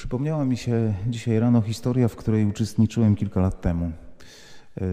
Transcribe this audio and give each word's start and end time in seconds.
Przypomniała 0.00 0.44
mi 0.44 0.56
się 0.56 0.94
dzisiaj 1.06 1.38
rano 1.38 1.62
historia, 1.62 2.08
w 2.08 2.16
której 2.16 2.46
uczestniczyłem 2.46 3.16
kilka 3.16 3.40
lat 3.40 3.60
temu. 3.60 3.84
E, 3.84 3.90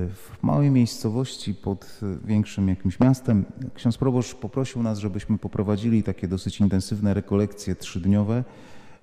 w 0.08 0.37
małej 0.42 0.72
miejscowości 0.72 1.53
pod 1.53 2.00
większym 2.25 2.69
jakimś 2.69 3.00
miastem 3.00 3.46
ksiądz 3.74 3.98
proboszcz 3.98 4.35
poprosił 4.35 4.83
nas, 4.83 5.00
żebyśmy 5.00 5.38
poprowadzili 5.38 6.04
takie 6.04 6.28
dosyć 6.28 6.59
intensywne 6.59 7.14
rekolekcje 7.14 7.75
trzydniowe, 7.75 8.43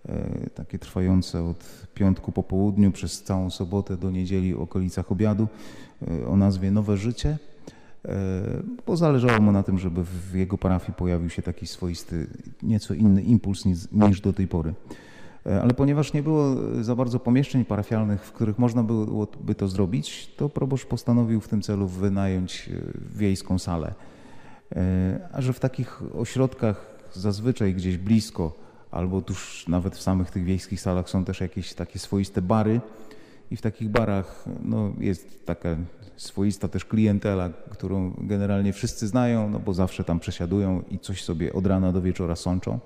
e, 0.08 0.50
takie 0.50 0.78
trwające 0.78 1.42
od 1.42 1.86
piątku 1.94 2.32
po 2.32 2.42
południu 2.42 2.92
przez 2.92 3.22
całą 3.22 3.50
sobotę 3.50 3.96
do 3.96 4.10
niedzieli 4.10 4.54
w 4.54 4.60
okolicach 4.60 5.12
obiadu 5.12 5.48
e, 6.08 6.26
o 6.26 6.36
nazwie 6.36 6.70
Nowe 6.70 6.96
Życie, 6.96 7.38
bo 8.86 8.96
zależało 8.96 9.40
mu 9.40 9.52
na 9.52 9.62
tym, 9.62 9.78
żeby 9.78 10.04
w 10.04 10.34
jego 10.34 10.58
parafii 10.58 10.92
pojawił 10.92 11.30
się 11.30 11.42
taki 11.42 11.66
swoisty, 11.66 12.26
nieco 12.62 12.94
inny 12.94 13.22
impuls 13.22 13.64
niż, 13.64 13.78
niż 13.92 14.20
do 14.20 14.32
tej 14.32 14.48
pory. 14.48 14.74
E, 15.46 15.62
ale 15.62 15.74
ponieważ 15.74 16.12
nie 16.12 16.22
było 16.22 16.56
za 16.80 16.96
bardzo 16.96 17.20
pomieszczeń 17.20 17.64
parafialnych, 17.64 18.24
w 18.24 18.32
których 18.32 18.58
można 18.58 18.82
byłoby 18.82 19.54
to 19.54 19.68
zrobić, 19.68 20.34
to 20.36 20.48
proboszcz 20.48 20.86
postanowił 20.86 21.40
w 21.40 21.48
tym 21.48 21.62
celu 21.62 21.88
wynająć 21.88 22.68
e, 22.68 23.18
wiejską 23.18 23.58
salę. 23.58 23.94
E, 24.76 25.28
a 25.32 25.40
że 25.40 25.52
w 25.52 25.60
takich 25.60 26.02
ośrodkach 26.14 26.94
zazwyczaj 27.12 27.74
gdzieś 27.74 27.96
blisko, 27.96 28.52
albo 28.90 29.22
tuż 29.22 29.68
nawet 29.68 29.96
w 29.96 30.02
samych 30.02 30.30
tych 30.30 30.44
wiejskich 30.44 30.80
salach 30.80 31.10
są 31.10 31.24
też 31.24 31.40
jakieś 31.40 31.74
takie 31.74 31.98
swoiste 31.98 32.42
bary 32.42 32.80
i 33.50 33.56
w 33.56 33.62
takich 33.62 33.88
barach 33.88 34.44
no, 34.64 34.92
jest 34.98 35.46
taka 35.46 35.68
swoista 36.16 36.68
też 36.68 36.84
klientela, 36.84 37.50
którą 37.70 38.14
generalnie 38.18 38.72
wszyscy 38.72 39.06
znają, 39.06 39.50
no 39.50 39.58
bo 39.58 39.74
zawsze 39.74 40.04
tam 40.04 40.20
przesiadują 40.20 40.82
i 40.90 40.98
coś 40.98 41.24
sobie 41.24 41.52
od 41.52 41.66
rana 41.66 41.92
do 41.92 42.02
wieczora 42.02 42.36
sączą. 42.36 42.78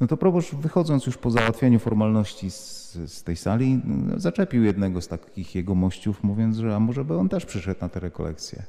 No 0.00 0.06
to 0.06 0.16
proboszcz 0.16 0.54
wychodząc 0.54 1.06
już 1.06 1.18
po 1.18 1.30
załatwieniu 1.30 1.78
formalności 1.78 2.50
z, 2.50 2.92
z 3.06 3.24
tej 3.24 3.36
sali, 3.36 3.80
zaczepił 4.16 4.64
jednego 4.64 5.00
z 5.00 5.08
takich 5.08 5.54
jego 5.54 5.74
mościów, 5.74 6.24
mówiąc, 6.24 6.56
że 6.56 6.76
a 6.76 6.80
może 6.80 7.04
by 7.04 7.16
on 7.16 7.28
też 7.28 7.46
przyszedł 7.46 7.80
na 7.80 7.88
tę 7.88 8.00
rekolekcję. 8.00 8.62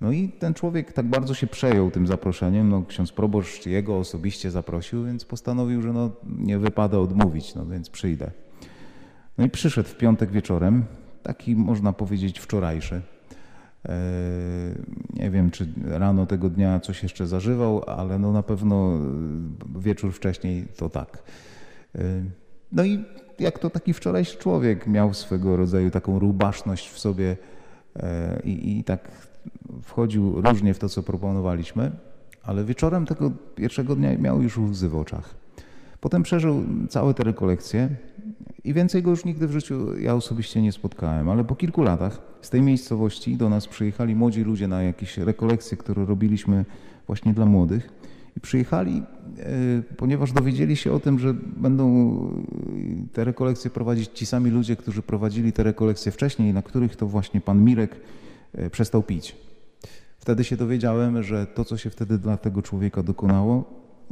No 0.00 0.12
i 0.12 0.28
ten 0.28 0.54
człowiek 0.54 0.92
tak 0.92 1.06
bardzo 1.06 1.34
się 1.34 1.46
przejął 1.46 1.90
tym 1.90 2.06
zaproszeniem, 2.06 2.68
no 2.68 2.84
ksiądz 2.88 3.12
proboszcz 3.12 3.66
jego 3.66 3.98
osobiście 3.98 4.50
zaprosił, 4.50 5.04
więc 5.04 5.24
postanowił, 5.24 5.82
że 5.82 5.92
no 5.92 6.10
nie 6.38 6.58
wypada 6.58 6.98
odmówić, 6.98 7.54
no 7.54 7.66
więc 7.66 7.90
przyjdę. 7.90 8.30
No 9.38 9.44
i 9.44 9.50
przyszedł 9.50 9.88
w 9.88 9.96
piątek 9.96 10.30
wieczorem, 10.30 10.84
taki 11.22 11.56
można 11.56 11.92
powiedzieć 11.92 12.38
wczorajszy. 12.38 13.02
E, 13.88 13.94
nie 15.14 15.30
wiem, 15.30 15.50
czy 15.50 15.68
rano 15.86 16.26
tego 16.26 16.50
dnia 16.50 16.80
coś 16.80 17.02
jeszcze 17.02 17.26
zażywał, 17.26 17.84
ale 17.86 18.18
no 18.18 18.32
na 18.32 18.42
pewno 18.42 18.94
e, 19.76 19.80
wieczór 19.80 20.12
wcześniej 20.12 20.66
to 20.76 20.90
tak. 20.90 21.22
E, 21.94 22.00
no 22.72 22.84
i 22.84 23.04
jak 23.38 23.58
to 23.58 23.70
taki 23.70 23.92
wczorajszy 23.92 24.38
człowiek 24.38 24.86
miał 24.86 25.14
swego 25.14 25.56
rodzaju 25.56 25.90
taką 25.90 26.18
rubaszność 26.18 26.90
w 26.90 26.98
sobie 26.98 27.36
i, 28.44 28.78
i 28.78 28.84
tak 28.84 29.10
wchodził 29.82 30.40
różnie 30.40 30.74
w 30.74 30.78
to, 30.78 30.88
co 30.88 31.02
proponowaliśmy, 31.02 31.90
ale 32.42 32.64
wieczorem 32.64 33.06
tego 33.06 33.30
pierwszego 33.54 33.96
dnia 33.96 34.18
miał 34.18 34.42
już 34.42 34.58
łzy 34.58 34.88
w 34.88 34.96
oczach. 34.96 35.34
Potem 36.00 36.22
przeżył 36.22 36.64
całe 36.88 37.14
te 37.14 37.24
rekolekcje 37.24 37.88
i 38.64 38.72
więcej 38.74 39.02
go 39.02 39.10
już 39.10 39.24
nigdy 39.24 39.46
w 39.46 39.52
życiu 39.52 39.98
ja 39.98 40.14
osobiście 40.14 40.62
nie 40.62 40.72
spotkałem, 40.72 41.28
ale 41.28 41.44
po 41.44 41.56
kilku 41.56 41.82
latach 41.82 42.22
z 42.42 42.50
tej 42.50 42.62
miejscowości 42.62 43.36
do 43.36 43.48
nas 43.48 43.66
przyjechali 43.66 44.14
młodzi 44.14 44.44
ludzie 44.44 44.68
na 44.68 44.82
jakieś 44.82 45.18
rekolekcje, 45.18 45.76
które 45.76 46.04
robiliśmy 46.04 46.64
właśnie 47.06 47.34
dla 47.34 47.46
młodych. 47.46 47.92
I 48.36 48.40
przyjechali, 48.40 49.02
e, 49.38 49.82
ponieważ 49.96 50.32
dowiedzieli 50.32 50.76
się 50.76 50.92
o 50.92 51.00
tym, 51.00 51.18
że 51.18 51.34
będą 51.34 52.16
te 53.12 53.24
rekolekcje 53.24 53.70
prowadzić 53.70 54.10
ci 54.14 54.26
sami 54.26 54.50
ludzie, 54.50 54.76
którzy 54.76 55.02
prowadzili 55.02 55.52
te 55.52 55.62
rekolekcje 55.62 56.12
wcześniej, 56.12 56.54
na 56.54 56.62
których 56.62 56.96
to 56.96 57.06
właśnie 57.06 57.40
pan 57.40 57.64
Mirek 57.64 58.00
e, 58.52 58.70
przestał 58.70 59.02
pić. 59.02 59.36
Wtedy 60.18 60.44
się 60.44 60.56
dowiedziałem, 60.56 61.22
że 61.22 61.46
to, 61.46 61.64
co 61.64 61.76
się 61.76 61.90
wtedy 61.90 62.18
dla 62.18 62.36
tego 62.36 62.62
człowieka 62.62 63.02
dokonało, 63.02 63.64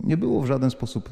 nie 0.05 0.17
było 0.17 0.43
w 0.43 0.47
żaden 0.47 0.71
sposób 0.71 1.09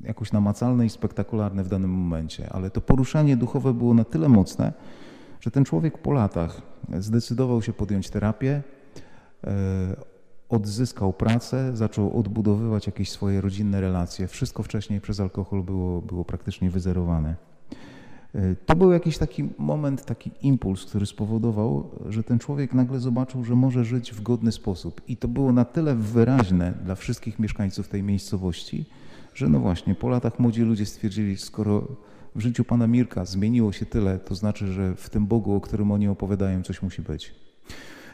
jakoś 0.00 0.32
namacalne 0.32 0.86
i 0.86 0.90
spektakularne 0.90 1.64
w 1.64 1.68
danym 1.68 1.90
momencie, 1.90 2.52
ale 2.52 2.70
to 2.70 2.80
poruszenie 2.80 3.36
duchowe 3.36 3.74
było 3.74 3.94
na 3.94 4.04
tyle 4.04 4.28
mocne, 4.28 4.72
że 5.40 5.50
ten 5.50 5.64
człowiek 5.64 5.98
po 5.98 6.12
latach 6.12 6.62
zdecydował 6.98 7.62
się 7.62 7.72
podjąć 7.72 8.10
terapię, 8.10 8.62
e, 9.44 9.96
odzyskał 10.48 11.12
pracę, 11.12 11.76
zaczął 11.76 12.18
odbudowywać 12.18 12.86
jakieś 12.86 13.10
swoje 13.10 13.40
rodzinne 13.40 13.80
relacje. 13.80 14.26
Wszystko 14.26 14.62
wcześniej 14.62 15.00
przez 15.00 15.20
alkohol 15.20 15.62
było, 15.62 16.02
było 16.02 16.24
praktycznie 16.24 16.70
wyzerowane. 16.70 17.36
E, 18.34 18.54
to 18.54 18.76
był 18.76 18.92
jakiś 18.92 19.18
taki 19.18 19.48
moment, 19.58 20.04
taki 20.04 20.30
impuls, 20.42 20.84
który 20.84 21.06
spowodował, 21.06 21.90
że 22.08 22.22
ten 22.22 22.38
człowiek 22.38 22.74
nagle 22.74 23.00
zobaczył, 23.00 23.44
że 23.44 23.54
może 23.54 23.84
żyć 23.84 24.12
w 24.12 24.22
godny 24.22 24.52
sposób. 24.52 25.00
I 25.08 25.16
to 25.16 25.28
było 25.28 25.52
na 25.52 25.64
tyle 25.64 25.94
wyraźne 25.94 26.74
dla 26.84 26.94
wszystkich 26.94 27.38
mieszkańców 27.38 27.88
tej 27.88 28.02
miejscowości, 28.02 28.86
że 29.38 29.48
no 29.48 29.60
właśnie, 29.60 29.94
po 29.94 30.08
latach 30.08 30.38
młodzi 30.38 30.62
ludzie 30.62 30.86
stwierdzili, 30.86 31.36
skoro 31.36 31.88
w 32.34 32.40
życiu 32.40 32.64
pana 32.64 32.86
Mirka 32.86 33.24
zmieniło 33.24 33.72
się 33.72 33.86
tyle, 33.86 34.18
to 34.18 34.34
znaczy, 34.34 34.66
że 34.66 34.96
w 34.96 35.10
tym 35.10 35.26
Bogu, 35.26 35.54
o 35.54 35.60
którym 35.60 35.90
oni 35.90 36.08
opowiadają, 36.08 36.62
coś 36.62 36.82
musi 36.82 37.02
być. 37.02 37.34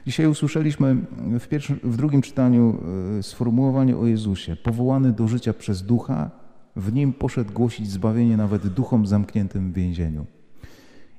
Dzisiaj 0.06 0.26
usłyszeliśmy 0.26 0.96
w, 1.40 1.48
pierwszym, 1.48 1.78
w 1.82 1.96
drugim 1.96 2.22
czytaniu 2.22 2.78
e, 3.18 3.22
sformułowanie 3.22 3.96
o 3.96 4.06
Jezusie. 4.06 4.56
Powołany 4.56 5.12
do 5.12 5.28
życia 5.28 5.52
przez 5.52 5.82
ducha, 5.82 6.30
w 6.76 6.92
nim 6.92 7.12
poszedł 7.12 7.52
głosić 7.52 7.90
zbawienie 7.90 8.36
nawet 8.36 8.66
duchom 8.66 9.06
zamkniętym 9.06 9.72
w 9.72 9.74
więzieniu. 9.74 10.26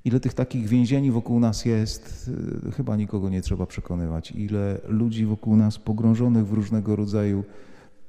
Ile 0.06 0.20
tych 0.20 0.34
takich 0.34 0.68
więzieni 0.68 1.12
wokół 1.12 1.40
nas 1.40 1.66
jest, 1.66 2.32
e, 2.68 2.72
chyba 2.72 2.96
nikogo 2.96 3.30
nie 3.30 3.42
trzeba 3.42 3.66
przekonywać. 3.66 4.32
Ile 4.32 4.82
ludzi 4.88 5.26
wokół 5.26 5.56
nas 5.56 5.80
pogrążonych 5.80 6.48
w 6.48 6.54
różnego 6.54 6.96
rodzaju 6.96 7.44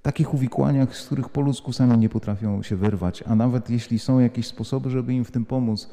takich 0.06 0.34
uwikłaniach, 0.34 0.96
z 0.96 1.06
których 1.06 1.28
po 1.28 1.40
ludzku 1.40 1.72
sami 1.72 1.98
nie 1.98 2.08
potrafią 2.08 2.62
się 2.62 2.76
wyrwać, 2.76 3.24
a 3.26 3.34
nawet 3.34 3.70
jeśli 3.70 3.98
są 3.98 4.18
jakieś 4.18 4.46
sposoby, 4.46 4.90
żeby 4.90 5.14
im 5.14 5.24
w 5.24 5.30
tym 5.30 5.44
pomóc, 5.44 5.88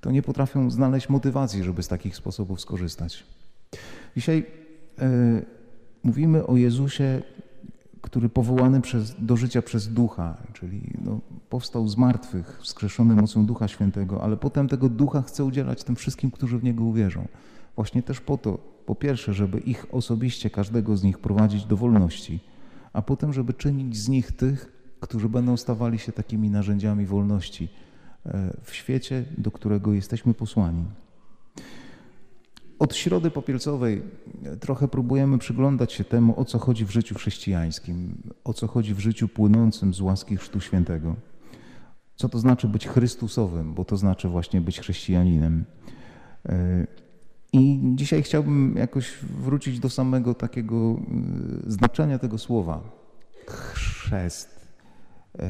to 0.00 0.10
nie 0.10 0.22
potrafią 0.22 0.70
znaleźć 0.70 1.08
motywacji, 1.08 1.62
żeby 1.62 1.82
z 1.82 1.88
takich 1.88 2.16
sposobów 2.16 2.60
skorzystać. 2.60 3.24
Dzisiaj 4.16 4.46
e, 4.98 5.42
mówimy 6.02 6.46
o 6.46 6.56
Jezusie, 6.56 7.22
który 8.02 8.28
powołany 8.28 8.80
przez, 8.80 9.14
do 9.18 9.36
życia 9.36 9.62
przez 9.62 9.88
Ducha, 9.88 10.36
czyli 10.52 10.80
no, 11.04 11.20
powstał 11.50 11.88
z 11.88 11.96
martwych, 11.96 12.58
wskrzeszony 12.62 13.14
mocą 13.14 13.46
Ducha 13.46 13.68
Świętego, 13.68 14.22
ale 14.22 14.36
potem 14.36 14.68
tego 14.68 14.88
Ducha 14.88 15.22
chce 15.22 15.44
udzielać 15.44 15.84
tym 15.84 15.96
wszystkim, 15.96 16.30
którzy 16.30 16.58
w 16.58 16.64
Niego 16.64 16.84
uwierzą. 16.84 17.28
Właśnie 17.76 18.02
też 18.02 18.20
po 18.20 18.38
to, 18.38 18.58
po 18.86 18.94
pierwsze, 18.94 19.34
żeby 19.34 19.58
ich 19.58 19.86
osobiście, 19.92 20.50
każdego 20.50 20.96
z 20.96 21.02
nich 21.02 21.18
prowadzić 21.18 21.64
do 21.64 21.76
wolności, 21.76 22.40
a 22.94 23.02
potem, 23.02 23.32
żeby 23.32 23.54
czynić 23.54 23.96
z 23.96 24.08
nich 24.08 24.32
tych, 24.32 24.72
którzy 25.00 25.28
będą 25.28 25.56
stawali 25.56 25.98
się 25.98 26.12
takimi 26.12 26.50
narzędziami 26.50 27.06
wolności 27.06 27.68
e, 28.26 28.56
w 28.62 28.74
świecie, 28.74 29.24
do 29.38 29.50
którego 29.50 29.92
jesteśmy 29.92 30.34
posłani. 30.34 30.84
Od 32.78 32.96
środy 32.96 33.30
popielcowej 33.30 34.02
e, 34.44 34.56
trochę 34.56 34.88
próbujemy 34.88 35.38
przyglądać 35.38 35.92
się 35.92 36.04
temu, 36.04 36.40
o 36.40 36.44
co 36.44 36.58
chodzi 36.58 36.84
w 36.84 36.90
życiu 36.90 37.14
chrześcijańskim, 37.14 38.22
o 38.44 38.52
co 38.52 38.66
chodzi 38.66 38.94
w 38.94 38.98
życiu 38.98 39.28
płynącym 39.28 39.94
z 39.94 40.00
łaski 40.00 40.36
Chrztu 40.36 40.60
Świętego. 40.60 41.16
Co 42.16 42.28
to 42.28 42.38
znaczy 42.38 42.68
być 42.68 42.88
Chrystusowym, 42.88 43.74
bo 43.74 43.84
to 43.84 43.96
znaczy 43.96 44.28
właśnie 44.28 44.60
być 44.60 44.80
chrześcijaninem. 44.80 45.64
I 47.54 47.80
dzisiaj 47.94 48.22
chciałbym 48.22 48.74
jakoś 48.76 49.12
wrócić 49.22 49.80
do 49.80 49.90
samego 49.90 50.34
takiego 50.34 50.96
y, 51.66 51.72
znaczenia 51.72 52.18
tego 52.18 52.38
słowa. 52.38 52.80
Chrzest, 53.46 54.68
y, 55.34 55.40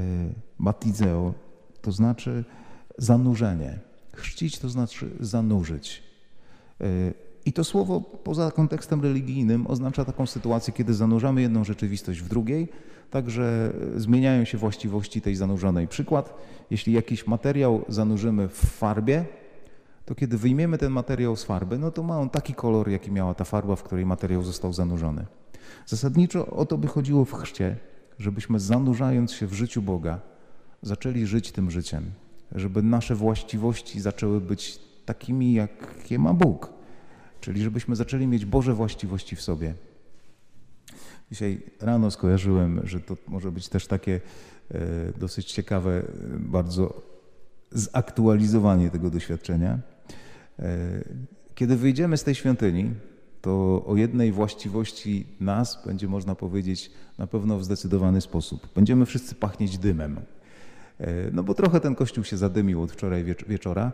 batizeo, 0.59 1.35
to 1.83 1.93
znaczy 1.93 2.45
zanurzenie. 2.99 3.79
Chrzcić 4.15 4.59
to 4.59 4.69
znaczy 4.69 5.11
zanurzyć. 5.21 6.03
Y, 6.81 7.15
I 7.45 7.53
to 7.53 7.65
słowo 7.65 8.01
poza 8.01 8.51
kontekstem 8.51 9.03
religijnym 9.03 9.67
oznacza 9.67 10.05
taką 10.05 10.27
sytuację, 10.27 10.73
kiedy 10.73 10.95
zanurzamy 10.95 11.41
jedną 11.41 11.65
rzeczywistość 11.65 12.21
w 12.21 12.29
drugiej, 12.29 12.69
także 13.11 13.73
zmieniają 13.97 14.45
się 14.45 14.59
właściwości 14.59 15.21
tej 15.21 15.37
zanurzonej. 15.37 15.89
Przykład, 15.89 16.35
jeśli 16.71 16.93
jakiś 16.93 17.27
materiał 17.27 17.85
zanurzymy 17.89 18.49
w 18.49 18.59
farbie, 18.59 19.25
to 20.05 20.15
kiedy 20.15 20.39
wyjmiemy 20.39 20.79
ten 20.79 20.93
materiał 20.93 21.37
z 21.37 21.45
farby, 21.45 21.79
no 21.79 21.91
to 21.91 22.03
ma 22.03 22.21
on 22.21 22.31
taki 22.31 22.55
kolor, 22.55 22.89
jaki 22.89 23.13
miała 23.13 23.35
ta 23.35 23.45
farba, 23.45 23.77
w 23.77 23.83
której 23.83 24.07
materiał 24.07 24.43
został 24.43 24.73
zanurzony. 24.73 25.27
Zasadniczo 25.87 26.47
o 26.47 26.67
to 26.67 26.79
by 26.79 26.89
chodziło 26.89 27.25
w 27.25 27.33
chrzcie, 27.33 27.77
żebyśmy 28.19 28.61
zanurzając 28.61 29.33
się 29.33 29.47
w 29.47 29.53
życiu 29.53 29.83
Boga, 29.83 30.21
zaczęli 30.83 31.27
żyć 31.27 31.53
tym 31.53 31.71
życiem, 31.71 32.11
żeby 32.53 32.83
nasze 32.83 33.15
właściwości 33.15 34.01
zaczęły 34.01 34.41
być 34.41 34.79
takimi, 35.07 35.53
jakie 35.53 36.19
ma 36.19 36.35
Bóg, 36.35 36.73
czyli 37.41 37.63
żebyśmy 37.63 37.97
zaczęli 37.97 38.27
mieć 38.27 38.45
Boże 38.45 38.75
właściwości 38.75 39.37
w 39.37 39.43
sobie. 39.43 39.75
Dzisiaj 41.31 41.63
rano 41.81 42.11
skojarzyłem, 42.11 42.81
że 42.85 43.01
to 43.01 43.17
może 43.29 43.53
być 43.53 43.69
też 43.69 43.87
takie 43.87 44.21
e, 44.71 44.81
dosyć 45.19 45.53
ciekawe, 45.53 46.03
bardzo 46.39 47.03
zaktualizowanie 47.73 48.91
tego 48.91 49.11
doświadczenia. 49.11 49.79
Kiedy 51.55 51.77
wyjdziemy 51.77 52.17
z 52.17 52.25
tej 52.25 52.35
świątyni, 52.35 52.91
to 53.41 53.85
o 53.87 53.97
jednej 53.97 54.33
właściwości 54.33 55.27
nas 55.41 55.83
będzie 55.87 56.09
można 56.09 56.35
powiedzieć 56.35 56.91
na 57.19 57.27
pewno 57.27 57.59
w 57.59 57.65
zdecydowany 57.65 58.21
sposób. 58.21 58.69
Będziemy 58.75 59.07
wszyscy 59.07 59.35
pachnieć 59.35 59.79
dymem. 59.79 60.21
No 61.33 61.43
bo 61.43 61.55
trochę 61.55 61.81
ten 61.81 61.95
kościół 61.95 62.25
się 62.25 62.37
zadymił 62.37 62.83
od 62.83 62.93
wczoraj 62.93 63.25
wieczora. 63.49 63.93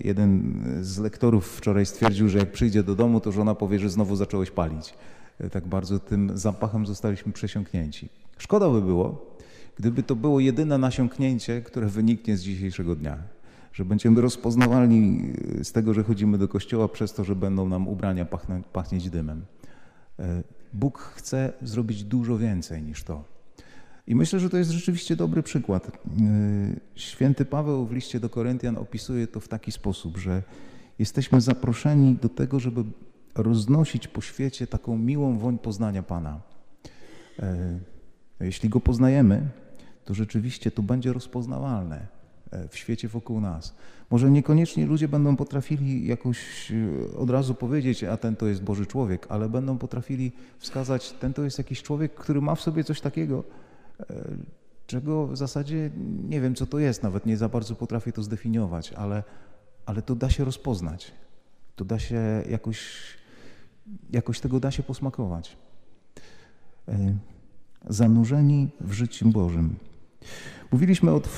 Jeden 0.00 0.62
z 0.80 0.98
lektorów 0.98 1.56
wczoraj 1.56 1.86
stwierdził, 1.86 2.28
że 2.28 2.38
jak 2.38 2.52
przyjdzie 2.52 2.82
do 2.82 2.94
domu, 2.94 3.20
to 3.20 3.32
żona 3.32 3.54
powie, 3.54 3.78
że 3.78 3.90
znowu 3.90 4.16
zacząłeś 4.16 4.50
palić. 4.50 4.94
Tak 5.52 5.66
bardzo 5.66 5.98
tym 5.98 6.38
zapachem 6.38 6.86
zostaliśmy 6.86 7.32
przesiąknięci. 7.32 8.08
Szkoda 8.38 8.70
by 8.70 8.82
było, 8.82 9.36
gdyby 9.76 10.02
to 10.02 10.16
było 10.16 10.40
jedyne 10.40 10.78
nasiąknięcie, 10.78 11.62
które 11.62 11.86
wyniknie 11.86 12.36
z 12.36 12.42
dzisiejszego 12.42 12.96
dnia. 12.96 13.18
Że 13.72 13.84
będziemy 13.84 14.20
rozpoznawalni 14.20 15.32
z 15.62 15.72
tego, 15.72 15.94
że 15.94 16.04
chodzimy 16.04 16.38
do 16.38 16.48
kościoła 16.48 16.88
przez 16.88 17.12
to, 17.12 17.24
że 17.24 17.36
będą 17.36 17.68
nam 17.68 17.88
ubrania 17.88 18.24
pachnie, 18.24 18.62
pachnieć 18.72 19.10
dymem. 19.10 19.44
Bóg 20.72 20.98
chce 20.98 21.52
zrobić 21.62 22.04
dużo 22.04 22.38
więcej 22.38 22.82
niż 22.82 23.04
to. 23.04 23.24
I 24.06 24.14
myślę, 24.14 24.40
że 24.40 24.50
to 24.50 24.56
jest 24.56 24.70
rzeczywiście 24.70 25.16
dobry 25.16 25.42
przykład. 25.42 25.98
Święty 26.94 27.44
Paweł 27.44 27.86
w 27.86 27.92
liście 27.92 28.20
do 28.20 28.28
Koryntian 28.28 28.76
opisuje 28.76 29.26
to 29.26 29.40
w 29.40 29.48
taki 29.48 29.72
sposób, 29.72 30.16
że 30.16 30.42
jesteśmy 30.98 31.40
zaproszeni 31.40 32.14
do 32.14 32.28
tego, 32.28 32.60
żeby 32.60 32.84
roznosić 33.34 34.08
po 34.08 34.20
świecie 34.20 34.66
taką 34.66 34.98
miłą 34.98 35.38
woń 35.38 35.58
poznania 35.58 36.02
Pana. 36.02 36.40
Jeśli 38.40 38.68
Go 38.68 38.80
poznajemy, 38.80 39.48
to 40.04 40.14
rzeczywiście 40.14 40.70
to 40.70 40.82
będzie 40.82 41.12
rozpoznawalne 41.12 42.17
w 42.70 42.76
świecie 42.76 43.08
wokół 43.08 43.40
nas. 43.40 43.74
Może 44.10 44.30
niekoniecznie 44.30 44.86
ludzie 44.86 45.08
będą 45.08 45.36
potrafili 45.36 46.06
jakoś 46.06 46.72
od 47.16 47.30
razu 47.30 47.54
powiedzieć, 47.54 48.04
a 48.04 48.16
ten 48.16 48.36
to 48.36 48.46
jest 48.46 48.62
Boży 48.62 48.86
człowiek, 48.86 49.26
ale 49.28 49.48
będą 49.48 49.78
potrafili 49.78 50.32
wskazać, 50.58 51.12
ten 51.12 51.34
to 51.34 51.42
jest 51.42 51.58
jakiś 51.58 51.82
człowiek, 51.82 52.14
który 52.14 52.40
ma 52.40 52.54
w 52.54 52.60
sobie 52.60 52.84
coś 52.84 53.00
takiego, 53.00 53.44
czego 54.86 55.26
w 55.26 55.36
zasadzie 55.36 55.90
nie 56.28 56.40
wiem, 56.40 56.54
co 56.54 56.66
to 56.66 56.78
jest, 56.78 57.02
nawet 57.02 57.26
nie 57.26 57.36
za 57.36 57.48
bardzo 57.48 57.74
potrafię 57.74 58.12
to 58.12 58.22
zdefiniować, 58.22 58.92
ale, 58.92 59.22
ale 59.86 60.02
to 60.02 60.14
da 60.14 60.30
się 60.30 60.44
rozpoznać. 60.44 61.12
To 61.76 61.84
da 61.84 61.98
się 61.98 62.42
jakoś, 62.50 62.78
jakoś 64.10 64.40
tego 64.40 64.60
da 64.60 64.70
się 64.70 64.82
posmakować. 64.82 65.56
Zanurzeni 67.88 68.68
w 68.80 68.92
życiu 68.92 69.28
Bożym. 69.28 69.76
Mówiliśmy 70.72 71.12
od, 71.12 71.28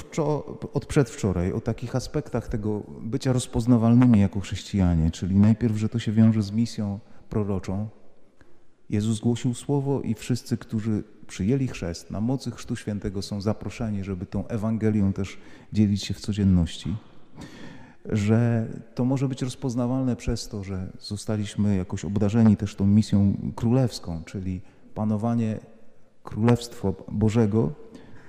od 0.74 0.86
przedwczoraj 0.86 1.52
o 1.52 1.60
takich 1.60 1.96
aspektach 1.96 2.48
tego 2.48 2.82
bycia 3.00 3.32
rozpoznawalnymi 3.32 4.20
jako 4.20 4.40
chrześcijanie, 4.40 5.10
czyli 5.10 5.36
najpierw, 5.36 5.76
że 5.76 5.88
to 5.88 5.98
się 5.98 6.12
wiąże 6.12 6.42
z 6.42 6.52
misją 6.52 6.98
proroczą. 7.28 7.88
Jezus 8.90 9.20
głosił 9.20 9.54
słowo 9.54 10.00
i 10.00 10.14
wszyscy, 10.14 10.56
którzy 10.56 11.04
przyjęli 11.26 11.68
chrzest 11.68 12.10
na 12.10 12.20
mocy 12.20 12.50
Chrztu 12.50 12.76
Świętego 12.76 13.22
są 13.22 13.40
zaproszeni, 13.40 14.04
żeby 14.04 14.26
tą 14.26 14.46
Ewangelią 14.46 15.12
też 15.12 15.38
dzielić 15.72 16.04
się 16.04 16.14
w 16.14 16.20
codzienności. 16.20 16.96
Że 18.04 18.66
to 18.94 19.04
może 19.04 19.28
być 19.28 19.42
rozpoznawalne 19.42 20.16
przez 20.16 20.48
to, 20.48 20.64
że 20.64 20.92
zostaliśmy 20.98 21.76
jakoś 21.76 22.04
obdarzeni 22.04 22.56
też 22.56 22.74
tą 22.74 22.86
misją 22.86 23.34
królewską, 23.56 24.22
czyli 24.24 24.60
panowanie 24.94 25.58
Królestwo 26.22 26.94
Bożego 27.08 27.72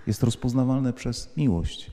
jest 0.08 0.24
rozpoznawalne 0.24 0.94
przez 0.94 1.38
miłość. 1.38 1.92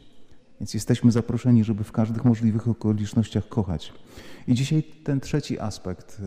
Więc 0.61 0.75
jesteśmy 0.75 1.13
zaproszeni, 1.13 1.65
żeby 1.65 1.85
w 1.85 1.93
każdych 1.93 2.25
możliwych 2.25 2.69
okolicznościach 2.69 3.49
kochać. 3.49 3.93
I 4.47 4.55
dzisiaj 4.55 4.83
ten 4.83 5.21
trzeci 5.21 5.61
aspekt 5.61 6.23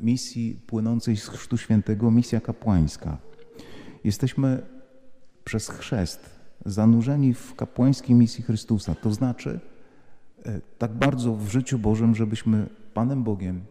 misji 0.00 0.60
płynącej 0.66 1.16
z 1.16 1.28
Chrztu 1.28 1.56
Świętego, 1.56 2.10
misja 2.10 2.40
kapłańska. 2.40 3.18
Jesteśmy 4.04 4.62
przez 5.44 5.68
chrzest 5.68 6.30
zanurzeni 6.66 7.34
w 7.34 7.54
kapłańskiej 7.54 8.16
misji 8.16 8.44
Chrystusa. 8.44 8.94
To 8.94 9.12
znaczy 9.12 9.60
tak 10.78 10.92
bardzo 10.92 11.36
w 11.36 11.48
życiu 11.48 11.78
Bożym, 11.78 12.14
żebyśmy 12.14 12.66
Panem 12.94 13.24
Bogiem 13.24 13.64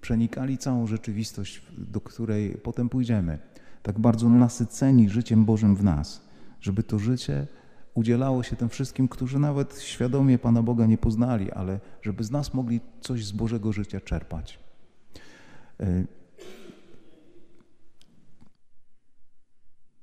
przenikali 0.00 0.58
całą 0.58 0.86
rzeczywistość, 0.86 1.62
do 1.78 2.00
której 2.00 2.50
potem 2.62 2.88
pójdziemy. 2.88 3.38
Tak 3.82 3.98
bardzo 3.98 4.28
nasyceni 4.28 5.08
życiem 5.08 5.44
Bożym 5.44 5.76
w 5.76 5.84
nas, 5.84 6.25
żeby 6.60 6.82
to 6.82 6.98
życie 6.98 7.46
udzielało 7.94 8.42
się 8.42 8.56
tym 8.56 8.68
wszystkim, 8.68 9.08
którzy 9.08 9.38
nawet 9.38 9.80
świadomie 9.80 10.38
Pana 10.38 10.62
Boga 10.62 10.86
nie 10.86 10.98
poznali, 10.98 11.52
ale 11.52 11.80
żeby 12.02 12.24
z 12.24 12.30
nas 12.30 12.54
mogli 12.54 12.80
coś 13.00 13.24
z 13.24 13.32
Bożego 13.32 13.72
życia 13.72 14.00
czerpać. 14.00 14.58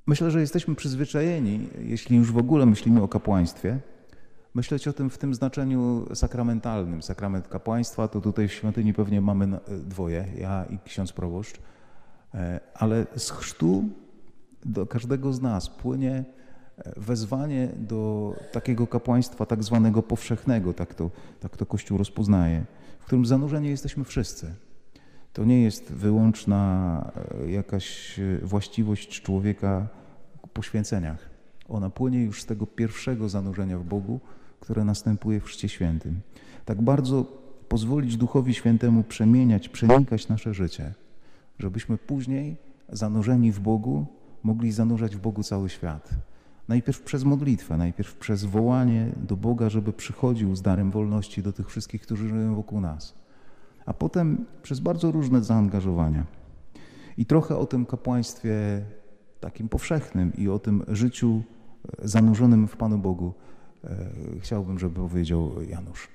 Myślę, 0.08 0.32
że 0.32 0.42
jesteśmy 0.42 0.76
przyzwyczajeni, 0.76 1.70
jeśli 1.80 2.18
już 2.18 2.32
w 2.32 2.38
ogóle 2.38 2.66
myślimy 2.66 3.02
o 3.02 3.08
kapłaństwie, 3.08 3.80
myśleć 4.54 4.88
o 4.88 4.94
tym 4.94 5.10
w 5.10 5.18
tym 5.18 5.34
znaczeniu 5.34 6.06
sakramentalnym. 6.14 7.02
Sakrament 7.02 7.48
kapłaństwa 7.48 8.08
to 8.08 8.22
tutaj 8.22 8.48
w 8.48 8.54
świątyni 8.54 8.94
pewnie 8.94 9.22
mamy 9.22 9.60
dwoje, 9.68 10.28
ja 10.38 10.66
i 10.66 10.80
ksiądz 10.86 11.14
proboszcz, 11.14 11.60
ale 12.74 13.06
z 13.16 13.32
chrztu 13.32 13.84
do 14.66 14.86
każdego 14.86 15.34
z 15.34 15.42
nas 15.42 15.70
płynie 15.70 16.26
wezwanie 16.98 17.70
do 17.78 18.34
takiego 18.52 18.88
kapłaństwa 18.88 19.46
tak 19.46 19.64
zwanego 19.64 20.04
powszechnego, 20.04 20.74
tak 20.74 20.94
to, 20.94 21.12
tak 21.40 21.58
to 21.58 21.66
Kościół 21.66 21.98
rozpoznaje, 21.98 22.66
w 23.00 23.06
którym 23.06 23.26
zanurzeni 23.26 23.70
jesteśmy 23.70 24.04
wszyscy. 24.04 24.54
To 25.34 25.46
nie 25.46 25.62
jest 25.62 25.94
wyłączna 25.94 27.12
jakaś 27.48 28.20
właściwość 28.42 29.22
człowieka 29.22 29.88
w 30.48 30.50
poświęceniach. 30.50 31.30
Ona 31.70 31.90
płynie 31.90 32.24
już 32.24 32.42
z 32.42 32.46
tego 32.46 32.68
pierwszego 32.68 33.30
zanurzenia 33.30 33.80
w 33.80 33.84
Bogu, 33.84 34.20
które 34.60 34.84
następuje 34.84 35.40
w 35.40 35.44
Chrzcie 35.44 35.70
Świętym. 35.70 36.22
Tak 36.66 36.82
bardzo 36.82 37.26
pozwolić 37.70 38.18
Duchowi 38.18 38.54
Świętemu 38.54 39.04
przemieniać, 39.04 39.70
przenikać 39.70 40.28
nasze 40.28 40.54
życie, 40.54 40.94
żebyśmy 41.60 41.98
później 41.98 42.58
zanurzeni 42.90 43.52
w 43.52 43.60
Bogu 43.60 44.06
mogli 44.44 44.72
zanurzać 44.72 45.16
w 45.16 45.20
Bogu 45.20 45.44
cały 45.44 45.70
świat. 45.70 46.10
Najpierw 46.68 47.02
przez 47.02 47.24
modlitwę, 47.24 47.78
najpierw 47.78 48.16
przez 48.16 48.44
wołanie 48.44 49.12
do 49.18 49.38
Boga, 49.38 49.70
żeby 49.70 49.94
przychodził 49.94 50.56
z 50.56 50.62
darem 50.62 50.92
wolności 50.92 51.44
do 51.44 51.54
tych 51.54 51.70
wszystkich, 51.70 52.02
którzy 52.02 52.30
żyją 52.30 52.56
wokół 52.56 52.82
nas, 52.82 53.16
a 53.86 53.94
potem 53.94 54.46
przez 54.64 54.80
bardzo 54.80 55.12
różne 55.12 55.44
zaangażowania. 55.44 56.26
I 57.18 57.26
trochę 57.26 57.58
o 57.58 57.66
tym 57.66 57.86
kapłaństwie 57.86 58.56
takim 59.40 59.70
powszechnym 59.70 60.34
i 60.38 60.50
o 60.50 60.60
tym 60.60 60.84
życiu 60.88 61.42
zanurzonym 62.04 62.68
w 62.68 62.78
Panu 62.78 62.98
Bogu 62.98 63.34
chciałbym, 64.40 64.80
żeby 64.80 64.96
powiedział 64.96 65.52
Janusz. 65.70 66.08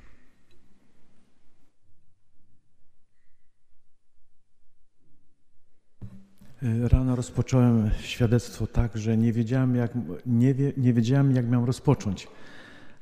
Rano 6.63 7.17
rozpocząłem 7.17 7.91
świadectwo 8.01 8.67
tak, 8.67 8.97
że 8.97 9.17
nie 9.17 9.33
wiedziałem, 9.33 9.75
jak, 9.75 9.93
nie, 10.27 10.55
wie, 10.55 10.73
nie 10.77 10.93
wiedziałem, 10.93 11.35
jak 11.35 11.49
miałem 11.49 11.67
rozpocząć. 11.67 12.29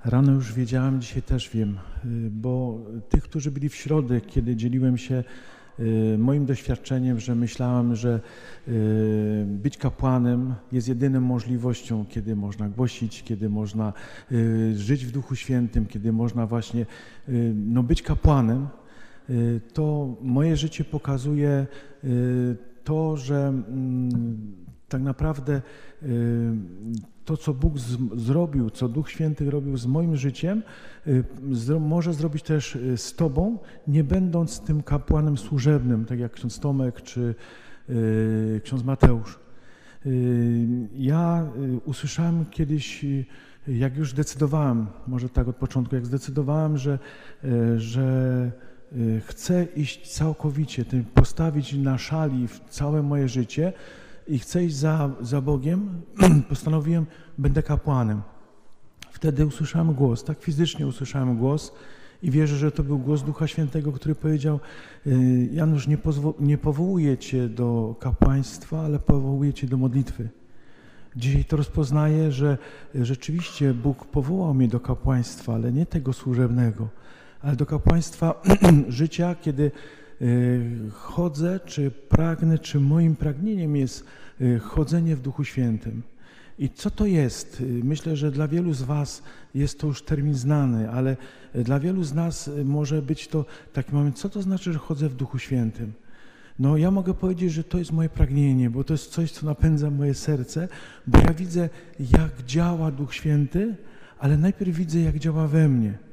Rano 0.05 0.33
już 0.33 0.53
wiedziałem, 0.53 1.01
dzisiaj 1.01 1.23
też 1.23 1.51
wiem, 1.51 1.79
bo 2.31 2.81
tych, 3.09 3.23
którzy 3.23 3.51
byli 3.51 3.69
w 3.69 3.75
środek, 3.75 4.27
kiedy 4.27 4.57
dzieliłem 4.57 4.99
się 4.99 5.25
moim 6.19 6.47
doświadczeniem, 6.47 7.21
że 7.21 7.35
myślałem, 7.35 7.97
że 7.97 8.21
być 9.47 9.79
kapłanem 9.79 10.55
jest 10.73 10.89
jedyną 10.89 11.21
możliwością, 11.21 12.05
kiedy 12.09 12.37
można 12.37 12.69
głosić, 12.69 13.23
kiedy 13.23 13.49
można 13.49 13.93
żyć 14.75 15.07
w 15.07 15.11
Duchu 15.11 15.37
Świętym, 15.37 15.87
kiedy 15.87 16.13
można 16.13 16.47
właśnie 16.47 16.87
no, 17.55 17.83
być 17.83 18.03
kapłanem, 18.03 18.69
to 19.73 20.17
moje 20.21 20.57
życie 20.57 20.85
pokazuje 20.85 21.67
to, 22.87 23.17
że 23.17 23.53
tak 24.89 25.03
naprawdę 25.03 25.63
to, 27.25 27.37
co 27.37 27.55
Bóg 27.55 27.79
zrobił, 28.17 28.71
co 28.71 28.89
Duch 28.89 29.11
Święty 29.11 29.51
robił 29.51 29.77
z 29.77 29.87
moim 29.87 30.17
życiem, 30.17 30.63
może 31.81 32.13
zrobić 32.15 32.43
też 32.43 32.79
z 32.97 33.15
Tobą, 33.15 33.59
nie 33.89 34.05
będąc 34.05 34.61
tym 34.61 34.83
kapłanem 34.83 35.39
służebnym, 35.39 36.05
tak 36.05 36.19
jak 36.19 36.33
ksiądz 36.33 36.61
Tomek 36.61 37.03
czy 37.03 37.35
ksiądz 38.63 38.85
Mateusz. 38.85 39.39
Ja 40.95 41.47
usłyszałem 41.85 42.45
kiedyś, 42.51 43.05
jak 43.69 43.97
już 43.97 44.11
zdecydowałem, 44.11 44.87
może 45.07 45.29
tak 45.29 45.49
od 45.49 45.57
początku, 45.57 45.95
jak 45.95 46.07
zdecydowałem, 46.07 46.79
że, 46.79 46.99
że 47.77 48.51
chcę 49.27 49.65
iść 49.77 50.13
całkowicie, 50.13 50.85
postawić 51.15 51.73
na 51.73 51.99
szali 51.99 52.49
całe 52.71 53.03
moje 53.03 53.29
życie 53.29 53.73
i 54.29 54.39
chcę 54.39 54.65
iść 54.65 54.77
za, 54.77 55.11
za 55.21 55.41
Bogiem, 55.41 56.03
postanowiłem, 56.49 57.07
będę 57.39 57.63
kapłanem. 57.63 58.23
Wtedy 59.11 59.47
usłyszałem 59.47 59.95
głos, 59.95 60.25
tak 60.25 60.43
fizycznie 60.43 60.87
usłyszałem 60.87 61.37
głos 61.37 61.73
i 62.23 62.31
wierzę, 62.31 62.57
że 62.57 62.73
to 62.73 62.83
był 62.83 62.99
głos 62.99 63.23
Ducha 63.23 63.47
Świętego, 63.47 63.93
który 63.93 64.15
powiedział: 64.15 64.61
y, 65.07 65.49
Janusz, 65.53 65.87
nie, 65.89 65.99
nie 66.41 66.59
powołuję 66.59 67.19
cię 67.19 67.49
do 67.49 67.97
kapłaństwa, 68.01 68.81
ale 68.81 68.99
powołuję 68.99 69.55
cię 69.55 69.67
do 69.67 69.77
modlitwy. 69.77 70.29
Dzisiaj 71.17 71.45
to 71.45 71.57
rozpoznaję, 71.57 72.33
że 72.33 72.59
rzeczywiście 72.95 73.75
Bóg 73.75 74.07
powołał 74.07 74.55
mnie 74.55 74.69
do 74.69 74.81
kapłaństwa, 74.81 75.55
ale 75.55 75.73
nie 75.73 75.87
tego 75.87 76.13
służebnego, 76.13 76.89
ale 77.47 77.57
do 77.57 77.67
kapłaństwa 77.67 78.43
życia, 78.89 79.35
kiedy 79.43 79.71
y, 80.23 80.91
chodzę, 80.93 81.61
czy 81.65 81.91
pragnę, 81.91 82.59
czy 82.59 82.81
moim 82.81 83.17
pragnieniem 83.17 83.77
jest 83.77 84.05
y, 84.41 84.59
chodzenie 84.59 85.17
w 85.17 85.21
Duchu 85.21 85.45
Świętym. 85.45 86.03
I 86.59 86.71
co 86.71 86.91
to 86.91 87.07
jest? 87.07 87.63
Myślę, 87.83 88.17
że 88.17 88.31
dla 88.31 88.49
wielu 88.49 88.73
z 88.73 88.83
Was 88.83 89.23
jest 89.55 89.81
to 89.81 89.87
już 89.87 90.03
termin 90.03 90.35
znany, 90.35 90.91
ale 90.91 91.17
dla 91.55 91.81
wielu 91.81 92.03
z 92.03 92.15
nas 92.15 92.51
może 92.65 93.03
być 93.03 93.29
to 93.29 93.45
taki 93.73 93.95
moment, 93.95 94.19
co 94.19 94.29
to 94.29 94.43
znaczy, 94.43 94.73
że 94.73 94.79
chodzę 94.79 95.09
w 95.09 95.15
Duchu 95.15 95.39
Świętym? 95.39 95.93
No 96.59 96.77
ja 96.77 96.91
mogę 96.91 97.15
powiedzieć, 97.15 97.53
że 97.53 97.65
to 97.65 97.79
jest 97.79 97.93
moje 97.93 98.09
pragnienie, 98.09 98.71
bo 98.71 98.85
to 98.85 98.95
jest 98.95 99.11
coś, 99.11 99.33
co 99.33 99.47
napędza 99.47 99.91
moje 99.91 100.15
serce, 100.15 100.69
bo 101.07 101.19
ja 101.19 101.35
widzę, 101.35 101.69
jak 102.01 102.43
działa 102.47 102.91
Duch 102.91 103.15
Święty, 103.15 103.75
ale 104.19 104.37
najpierw 104.37 104.77
widzę, 104.77 105.01
jak 105.01 105.19
działa 105.19 105.47
we 105.47 105.69
mnie 105.69 106.06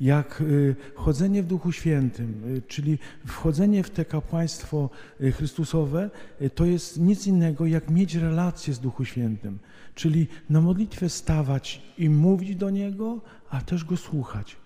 jak 0.00 0.40
y, 0.40 0.76
chodzenie 0.94 1.42
w 1.42 1.46
Duchu 1.46 1.72
Świętym, 1.72 2.42
y, 2.56 2.62
czyli 2.62 2.98
wchodzenie 3.26 3.82
w 3.82 3.90
te 3.90 4.04
kapłaństwo 4.04 4.90
y, 5.20 5.32
Chrystusowe, 5.32 6.10
to 6.54 6.64
jest 6.64 7.00
nic 7.00 7.26
innego, 7.26 7.66
jak 7.66 7.90
mieć 7.90 8.14
relację 8.14 8.74
z 8.74 8.78
Duchu 8.78 9.04
Świętym. 9.04 9.58
Czyli 9.94 10.26
na 10.50 10.60
modlitwę 10.60 11.08
stawać 11.08 11.82
i 11.98 12.10
mówić 12.10 12.56
do 12.56 12.70
Niego, 12.70 13.20
a 13.50 13.60
też 13.60 13.84
Go 13.84 13.96
słuchać. 13.96 14.56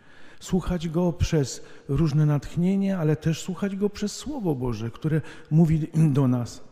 Słuchać 0.41 0.89
Go 0.89 1.13
przez 1.13 1.63
różne 1.89 2.27
natchnienie, 2.27 2.99
ale 2.99 3.17
też 3.17 3.43
słuchać 3.43 3.77
Go 3.77 3.91
przez 3.91 4.13
Słowo 4.13 4.55
Boże, 4.55 4.91
które 4.91 5.21
mówi 5.51 5.89
do 6.19 6.29
nas. 6.29 6.65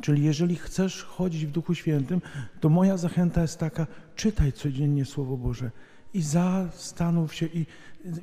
Czyli 0.00 0.24
jeżeli 0.24 0.56
chcesz 0.56 1.02
chodzić 1.02 1.46
w 1.46 1.50
Duchu 1.50 1.74
Świętym, 1.74 2.20
to 2.60 2.68
moja 2.68 2.96
zachęta 2.96 3.42
jest 3.42 3.58
taka, 3.58 3.86
czytaj 4.16 4.52
codziennie 4.52 5.04
Słowo 5.04 5.36
Boże 5.36 5.70
i 6.14 6.22
zastanów 6.22 7.34
się 7.34 7.46
i 7.46 7.66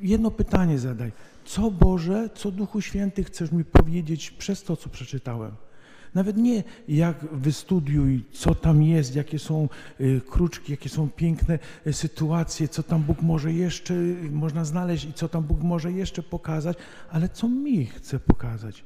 jedno 0.02 0.32
pytanie 0.32 0.80
zadaj. 0.80 1.12
Co 1.46 1.72
Boże, 1.72 2.30
co 2.36 2.52
Duchu 2.52 2.82
Święty 2.82 3.24
chcesz 3.24 3.52
mi 3.52 3.66
powiedzieć 3.66 4.32
przez 4.32 4.64
to, 4.64 4.76
co 4.76 4.90
przeczytałem? 4.90 5.52
Nawet 6.16 6.38
nie 6.38 6.64
jak 6.88 7.26
wystudiuj, 7.32 8.24
co 8.32 8.56
tam 8.56 8.84
jest, 8.84 9.16
jakie 9.16 9.40
są 9.40 9.70
y, 10.02 10.22
kruczki, 10.30 10.72
jakie 10.72 10.90
są 10.90 11.10
piękne 11.10 11.60
y, 11.88 11.94
sytuacje, 11.94 12.68
co 12.68 12.84
tam 12.84 13.04
Bóg 13.04 13.22
może 13.22 13.54
jeszcze, 13.54 13.94
można 14.32 14.66
znaleźć 14.66 15.06
i 15.06 15.14
co 15.14 15.30
tam 15.30 15.44
Bóg 15.44 15.62
może 15.62 15.92
jeszcze 15.92 16.24
pokazać, 16.24 16.78
ale 17.12 17.30
co 17.30 17.48
mi 17.48 17.86
chce 17.86 18.20
pokazać. 18.20 18.84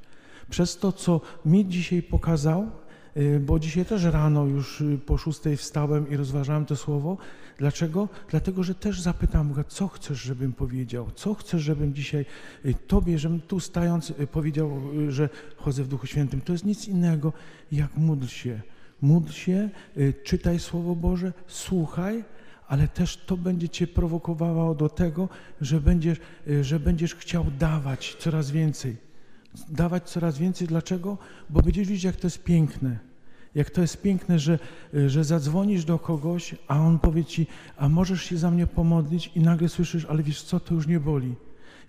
Przez 0.50 0.78
to, 0.78 0.92
co 0.92 1.22
mi 1.46 1.68
dzisiaj 1.68 2.04
pokazał, 2.04 2.72
y, 3.18 3.40
bo 3.40 3.60
dzisiaj 3.60 3.86
też 3.86 4.04
rano 4.04 4.46
już 4.46 4.84
po 5.06 5.18
szóstej 5.18 5.58
wstałem 5.58 6.10
i 6.10 6.18
rozważałem 6.18 6.66
to 6.66 6.76
słowo, 6.76 7.18
Dlaczego? 7.60 8.10
Dlatego, 8.30 8.64
że 8.64 8.76
też 8.76 9.02
zapytam 9.02 9.50
Boga, 9.50 9.64
co 9.64 9.88
chcesz, 9.88 10.22
żebym 10.22 10.54
powiedział, 10.54 11.12
co 11.16 11.34
chcesz, 11.34 11.62
żebym 11.62 11.94
dzisiaj 11.94 12.26
y, 12.66 12.74
Tobie, 12.88 13.20
żebym 13.20 13.42
tu 13.42 13.60
stając 13.60 14.10
y, 14.10 14.28
powiedział, 14.28 14.82
y, 15.08 15.12
że 15.12 15.30
chodzę 15.58 15.84
w 15.84 15.88
Duchu 15.88 16.08
Świętym. 16.08 16.42
To 16.42 16.52
jest 16.52 16.66
nic 16.66 16.88
innego, 16.88 17.34
jak 17.72 17.98
módl 17.98 18.28
się. 18.28 18.62
Módl 19.02 19.32
się, 19.32 19.70
czytaj 20.24 20.60
Słowo 20.60 20.96
Boże, 20.96 21.34
słuchaj, 21.48 22.24
ale 22.68 22.88
też 22.88 23.18
to 23.18 23.38
będzie 23.38 23.70
Cię 23.70 23.88
prowokowało 23.88 24.76
do 24.76 24.90
tego, 24.90 25.30
że 25.62 25.82
będziesz, 25.82 26.18
że 26.62 26.80
będziesz 26.80 27.16
chciał 27.16 27.46
dawać 27.60 28.16
coraz 28.20 28.52
więcej. 28.52 28.98
Dawać 29.70 30.10
coraz 30.10 30.38
więcej. 30.38 30.68
Dlaczego? 30.68 31.18
Bo 31.50 31.62
będziesz 31.62 31.88
widzieć, 31.88 32.04
jak 32.04 32.16
to 32.16 32.28
jest 32.28 32.44
piękne 32.44 33.09
jak 33.56 33.70
to 33.70 33.82
jest 33.82 34.02
piękne, 34.02 34.40
że, 34.40 34.60
że 35.08 35.24
zadzwonisz 35.24 35.86
do 35.86 36.00
kogoś, 36.00 36.56
a 36.68 36.80
on 36.80 37.00
powie 37.00 37.26
ci, 37.26 37.48
a 37.78 37.90
możesz 37.90 38.24
się 38.24 38.38
za 38.38 38.52
mnie 38.52 38.68
pomodlić 38.68 39.32
i 39.36 39.40
nagle 39.40 39.70
słyszysz, 39.70 40.06
ale 40.06 40.24
wiesz 40.24 40.42
co, 40.42 40.60
to 40.60 40.74
już 40.74 40.88
nie 40.88 41.00
boli. 41.00 41.36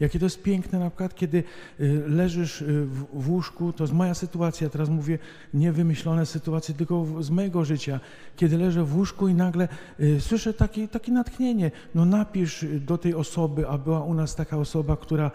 Jakie 0.01 0.19
to 0.19 0.27
jest 0.27 0.43
piękne 0.43 0.79
na 0.79 0.91
przykład, 0.91 1.15
kiedy 1.15 1.45
y, 1.81 2.03
leżysz 2.07 2.63
y, 2.63 2.87
w, 2.87 3.31
łóżku, 3.31 3.73
to 3.73 3.85
jest 3.85 3.95
moja 3.95 4.15
sytuacja, 4.15 4.69
teraz 4.69 4.89
mówię 4.89 5.19
niewymyślone 5.55 6.27
sytuacje, 6.27 6.75
tylko 6.75 7.07
z 7.21 7.31
mojego 7.31 7.65
życia, 7.65 8.01
kiedy 8.37 8.59
leżę 8.59 8.85
w 8.85 8.97
łóżku 8.97 9.29
i 9.29 9.35
nagle 9.35 9.69
y, 10.01 10.21
słyszę 10.21 10.55
takie, 10.55 10.89
takie 10.89 11.13
natchnienie, 11.13 11.71
no 11.95 12.05
napisz 12.05 12.67
do 12.81 12.99
tej 12.99 13.15
osoby, 13.15 13.69
a 13.69 13.79
była 13.79 14.05
u 14.05 14.15
nas 14.15 14.35
taka 14.35 14.57
osoba, 14.57 14.97
która 14.97 15.31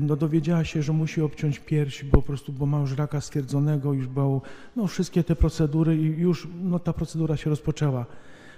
no 0.00 0.16
dowiedziała 0.16 0.64
się, 0.64 0.82
że 0.82 0.92
musi 0.92 1.22
obciąć 1.22 1.58
pierś, 1.58 2.04
bo 2.04 2.16
po 2.16 2.22
prostu, 2.22 2.52
bo 2.52 2.66
ma 2.66 2.80
już 2.80 2.96
raka 2.96 3.20
stwierdzonego, 3.20 3.92
już 3.92 4.06
było, 4.06 4.42
no 4.76 4.86
wszystkie 4.86 5.24
te 5.24 5.36
procedury 5.36 5.96
i 5.96 6.04
już, 6.04 6.48
no 6.62 6.78
ta 6.78 6.92
procedura 6.92 7.36
się 7.36 7.50
rozpoczęła. 7.50 8.06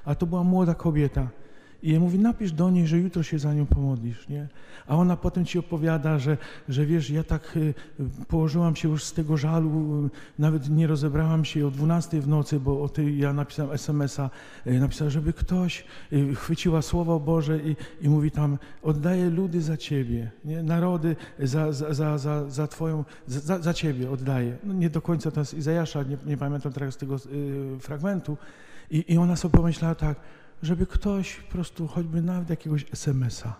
A 0.04 0.14
to 0.14 0.26
była 0.26 0.44
młoda 0.44 0.74
kobieta. 0.74 1.28
I 1.84 1.92
ja 1.92 2.00
mówi, 2.00 2.18
napisz 2.18 2.52
do 2.52 2.70
niej, 2.70 2.86
że 2.86 2.98
jutro 2.98 3.22
się 3.22 3.38
za 3.38 3.54
nią 3.54 3.66
pomodlisz, 3.66 4.28
nie? 4.28 4.48
A 4.86 4.96
ona 4.96 5.16
potem 5.16 5.44
ci 5.44 5.58
opowiada, 5.58 6.18
że, 6.18 6.36
że 6.68 6.86
wiesz, 6.86 7.10
ja 7.10 7.24
tak 7.24 7.56
y, 7.56 7.74
położyłam 8.28 8.76
się 8.76 8.88
już 8.88 9.04
z 9.04 9.12
tego 9.12 9.36
żalu, 9.36 10.10
nawet 10.38 10.70
nie 10.70 10.86
rozebrałam 10.86 11.44
się 11.44 11.66
o 11.66 11.70
12 11.70 12.20
w 12.20 12.28
nocy, 12.28 12.60
bo 12.60 12.82
o 12.82 12.88
tej 12.88 13.18
ja 13.18 13.32
napisałem 13.32 13.72
SMS-a, 13.72 14.30
y, 14.66 14.80
napisała, 14.80 15.10
żeby 15.10 15.32
ktoś 15.32 15.84
y, 16.12 16.34
chwyciła 16.34 16.82
Słowo 16.82 17.20
Boże 17.20 17.58
i, 17.58 17.76
i 18.00 18.08
mówi 18.08 18.30
tam, 18.30 18.58
oddaję 18.82 19.30
ludy 19.30 19.62
za 19.62 19.76
ciebie, 19.76 20.30
nie? 20.44 20.62
narody 20.62 21.16
za, 21.38 21.72
za, 21.72 21.94
za, 21.94 22.18
za, 22.18 22.50
za 22.50 22.66
twoją, 22.66 23.04
za, 23.26 23.58
za 23.58 23.74
ciebie 23.74 24.10
oddaję. 24.10 24.56
No 24.64 24.74
nie 24.74 24.90
do 24.90 25.02
końca 25.02 25.30
to 25.30 25.40
jest 25.40 25.54
Izajasza, 25.54 26.02
nie, 26.02 26.16
nie 26.26 26.36
pamiętam 26.36 26.72
teraz 26.72 26.96
tego 26.96 27.16
y, 27.16 27.78
fragmentu. 27.80 28.36
I, 28.90 29.12
I 29.12 29.18
ona 29.18 29.36
sobie 29.36 29.52
pomyślała 29.52 29.94
tak, 29.94 30.16
żeby 30.64 30.86
ktoś 30.86 31.36
po 31.36 31.52
prostu 31.52 31.86
choćby 31.86 32.22
nawet 32.22 32.50
jakiegoś 32.50 32.86
SMS-a. 32.92 33.54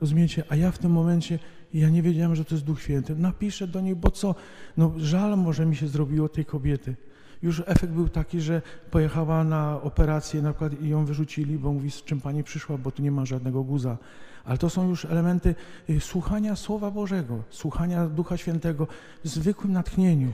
Rozumiecie? 0.00 0.44
A 0.48 0.56
ja 0.56 0.70
w 0.70 0.78
tym 0.78 0.92
momencie, 0.92 1.38
ja 1.74 1.88
nie 1.88 2.02
wiedziałem, 2.02 2.36
że 2.36 2.44
to 2.44 2.54
jest 2.54 2.64
Duch 2.64 2.82
Święty. 2.82 3.16
Napiszę 3.16 3.66
do 3.66 3.80
niej, 3.80 3.96
bo 3.96 4.10
co? 4.10 4.34
No 4.76 4.92
żal 4.96 5.38
może 5.38 5.66
mi 5.66 5.76
się 5.76 5.88
zrobiło 5.88 6.28
tej 6.28 6.44
kobiety. 6.44 6.96
Już 7.42 7.62
efekt 7.66 7.92
był 7.92 8.08
taki, 8.08 8.40
że 8.40 8.62
pojechała 8.90 9.44
na 9.44 9.82
operację 9.82 10.42
na 10.42 10.52
przykład 10.52 10.80
i 10.80 10.88
ją 10.88 11.04
wyrzucili, 11.04 11.58
bo 11.58 11.72
mówi, 11.72 11.90
z 11.90 12.02
czym 12.02 12.20
pani 12.20 12.44
przyszła, 12.44 12.78
bo 12.78 12.90
tu 12.90 13.02
nie 13.02 13.10
ma 13.10 13.24
żadnego 13.24 13.62
guza. 13.62 13.98
Ale 14.44 14.58
to 14.58 14.70
są 14.70 14.88
już 14.88 15.04
elementy 15.04 15.54
y, 15.90 16.00
słuchania 16.00 16.56
Słowa 16.56 16.90
Bożego, 16.90 17.42
słuchania 17.50 18.06
Ducha 18.06 18.36
Świętego 18.36 18.86
w 19.24 19.28
zwykłym 19.28 19.72
natchnieniu 19.72 20.32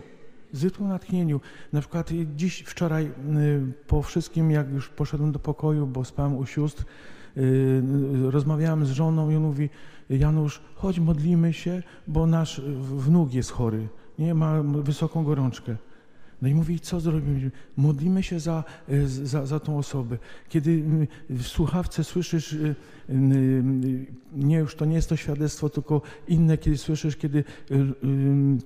zwykłym 0.52 0.88
natchnieniu. 0.88 1.40
Na 1.72 1.80
przykład 1.80 2.10
dziś, 2.36 2.62
wczoraj 2.66 3.04
y, 3.04 3.10
po 3.86 4.02
wszystkim, 4.02 4.50
jak 4.50 4.70
już 4.70 4.88
poszedłem 4.88 5.32
do 5.32 5.38
pokoju, 5.38 5.86
bo 5.86 6.04
spałem 6.04 6.36
u 6.36 6.46
sióstr, 6.46 6.84
y, 7.36 7.82
rozmawiałem 8.30 8.86
z 8.86 8.90
żoną 8.90 9.30
i 9.30 9.36
on 9.36 9.42
mówi, 9.42 9.70
Janusz, 10.10 10.60
chodź 10.74 10.98
modlimy 10.98 11.52
się, 11.52 11.82
bo 12.06 12.26
nasz 12.26 12.60
wnuk 12.80 13.34
jest 13.34 13.50
chory, 13.50 13.88
nie 14.18 14.34
ma 14.34 14.62
wysoką 14.62 15.24
gorączkę. 15.24 15.76
No 16.42 16.48
i 16.48 16.54
mówi, 16.54 16.80
co 16.80 17.00
zrobimy? 17.00 17.50
Modlimy 17.76 18.22
się 18.22 18.40
za, 18.40 18.64
za, 19.06 19.46
za 19.46 19.60
tą 19.60 19.78
osobę. 19.78 20.18
Kiedy 20.48 20.84
w 21.30 21.42
słuchawce 21.42 22.04
słyszysz, 22.04 22.56
nie 24.32 24.56
już 24.56 24.76
to 24.76 24.84
nie 24.84 24.94
jest 24.96 25.08
to 25.08 25.16
świadectwo, 25.16 25.68
tylko 25.68 26.02
inne, 26.28 26.58
kiedy 26.58 26.78
słyszysz, 26.78 27.16
kiedy 27.16 27.44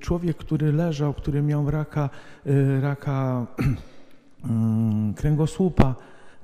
człowiek, 0.01 0.37
który 0.37 0.73
leżał, 0.73 1.15
który 1.15 1.43
miał 1.43 1.71
raka, 1.71 2.11
raka 2.81 3.47
kręgosłupa, 5.17 5.95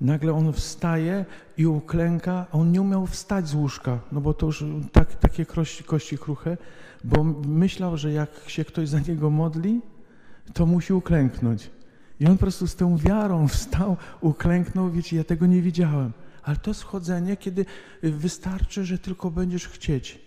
nagle 0.00 0.32
on 0.32 0.52
wstaje 0.52 1.25
i 1.56 1.66
uklęka, 1.66 2.47
a 2.52 2.58
on 2.58 2.73
nie 2.73 2.82
umiał 2.82 3.06
wstać 3.06 3.49
z 3.49 3.54
łóżka, 3.54 4.00
no 4.12 4.20
bo 4.20 4.35
to 4.35 4.47
już 4.47 4.64
tak, 4.92 5.14
takie 5.14 5.47
kości, 5.47 5.85
kości 5.85 6.18
kruche, 6.18 6.56
bo 7.04 7.25
myślał, 7.47 7.97
że 7.97 8.12
jak 8.12 8.30
się 8.47 8.64
ktoś 8.64 8.88
za 8.88 9.00
niego 9.00 9.30
modli, 9.30 9.80
to 10.52 10.66
musi 10.66 10.92
uklęknąć. 10.92 11.70
I 12.20 12.26
on 12.26 12.32
po 12.32 12.40
prostu 12.40 12.66
z 12.66 12.76
tą 12.76 12.96
wiarą 12.96 13.48
wstał, 13.48 13.96
uklęknął, 14.20 14.90
wiecie, 14.90 15.16
ja 15.16 15.24
tego 15.24 15.46
nie 15.46 15.62
widziałem. 15.62 16.12
Ale 16.42 16.56
to 16.56 16.74
schodzenie, 16.74 17.36
kiedy 17.36 17.64
wystarczy, 18.02 18.84
że 18.84 18.98
tylko 18.98 19.30
będziesz 19.30 19.68
chcieć. 19.68 20.18